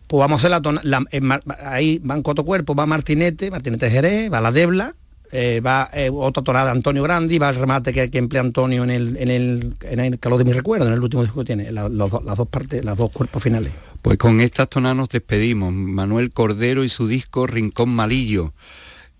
Pues 0.06 0.18
vamos 0.20 0.36
a 0.36 0.40
hacer 0.40 0.50
la 0.50 0.62
tona, 0.62 0.80
la- 0.84 1.04
en 1.10 1.24
Mar- 1.24 1.42
ahí 1.64 2.00
van 2.02 2.22
cuatro 2.22 2.44
cuerpos, 2.44 2.76
va 2.78 2.86
Martinete, 2.86 3.50
Martinete 3.50 3.90
Jerez, 3.90 4.32
va 4.32 4.40
la 4.40 4.52
Debla, 4.52 4.94
eh, 5.32 5.60
va 5.64 5.88
eh, 5.92 6.10
otra 6.12 6.42
tonada 6.42 6.70
Antonio 6.70 7.02
Grandi, 7.02 7.38
va 7.38 7.48
el 7.50 7.56
remate 7.56 7.92
que, 7.92 8.10
que 8.10 8.18
emplea 8.18 8.42
Antonio 8.42 8.84
en 8.84 8.90
el, 8.90 9.16
en 9.16 9.30
el, 9.30 9.74
en 9.82 10.00
el 10.00 10.18
calor 10.18 10.38
de 10.38 10.44
mi 10.44 10.52
recuerdo, 10.52 10.86
en 10.86 10.92
el 10.94 11.00
último 11.00 11.22
disco 11.22 11.40
que 11.40 11.46
tiene, 11.46 11.70
la- 11.72 11.88
los 11.88 12.10
do- 12.10 12.22
las 12.24 12.36
dos 12.36 12.48
partes, 12.48 12.84
las 12.84 12.96
dos 12.96 13.10
cuerpos 13.10 13.42
finales. 13.42 13.72
Pues 14.02 14.18
con 14.18 14.40
estas 14.40 14.68
tonadas 14.68 14.96
nos 14.96 15.08
despedimos. 15.08 15.72
Manuel 15.72 16.30
Cordero 16.32 16.84
y 16.84 16.88
su 16.88 17.08
disco 17.08 17.46
Rincón 17.46 17.90
Malillo. 17.90 18.52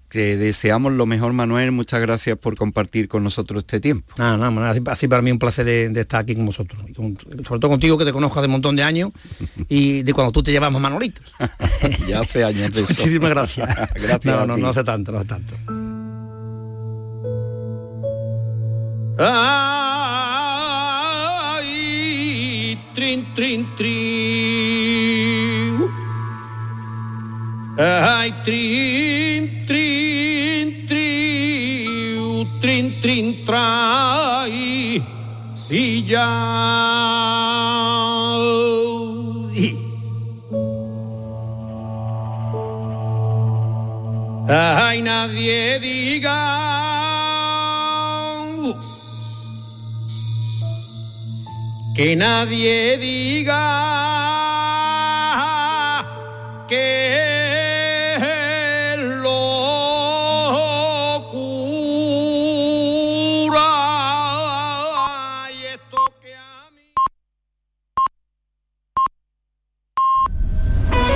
Que 0.08 0.36
deseamos 0.36 0.92
lo 0.92 1.04
mejor, 1.04 1.32
Manuel. 1.32 1.72
Muchas 1.72 2.00
gracias 2.00 2.38
por 2.38 2.56
compartir 2.56 3.08
con 3.08 3.24
nosotros 3.24 3.64
este 3.64 3.80
tiempo. 3.80 4.14
Nada, 4.16 4.36
nada, 4.36 4.50
nada, 4.52 4.70
así, 4.70 4.80
así 4.86 5.08
para 5.08 5.20
mí 5.20 5.32
un 5.32 5.38
placer 5.40 5.64
de, 5.66 5.88
de 5.88 6.00
estar 6.02 6.20
aquí 6.20 6.36
con 6.36 6.46
vosotros. 6.46 6.80
Y 6.88 6.92
con- 6.92 7.18
sobre 7.44 7.60
todo 7.60 7.68
contigo 7.68 7.98
que 7.98 8.04
te 8.04 8.12
conozco 8.12 8.38
hace 8.38 8.46
un 8.46 8.52
montón 8.52 8.76
de 8.76 8.84
años 8.84 9.10
y 9.68 10.04
de 10.04 10.14
cuando 10.14 10.30
tú 10.30 10.44
te 10.44 10.52
llevas 10.52 10.70
Manolito. 10.72 11.22
ya 12.08 12.20
hace 12.20 12.44
años 12.44 12.72
de 12.72 12.80
eso. 12.82 12.88
Muchísimas 12.96 13.30
gracias. 13.30 13.68
Gracias 13.94 14.24
No, 14.24 14.46
no, 14.46 14.56
no 14.56 14.68
hace 14.68 14.84
tanto, 14.84 15.10
no 15.10 15.18
hace 15.18 15.26
tanto. 15.28 15.56
Ay, 19.18 19.24
trin, 22.92 23.24
trin, 23.34 23.64
trin. 23.72 25.88
Ay, 27.80 28.28
trin, 28.44 29.64
trin, 29.64 30.84
trin, 30.84 32.44
trin, 32.60 32.92
trin, 33.00 33.40
trai. 33.46 35.00
Y 35.70 36.04
ya. 36.04 36.28
Ay, 44.46 45.00
nadie 45.00 45.80
diga 45.80 46.56
que 51.96 52.14
nadie 52.14 52.98
diga 52.98 53.64
que 56.68 57.25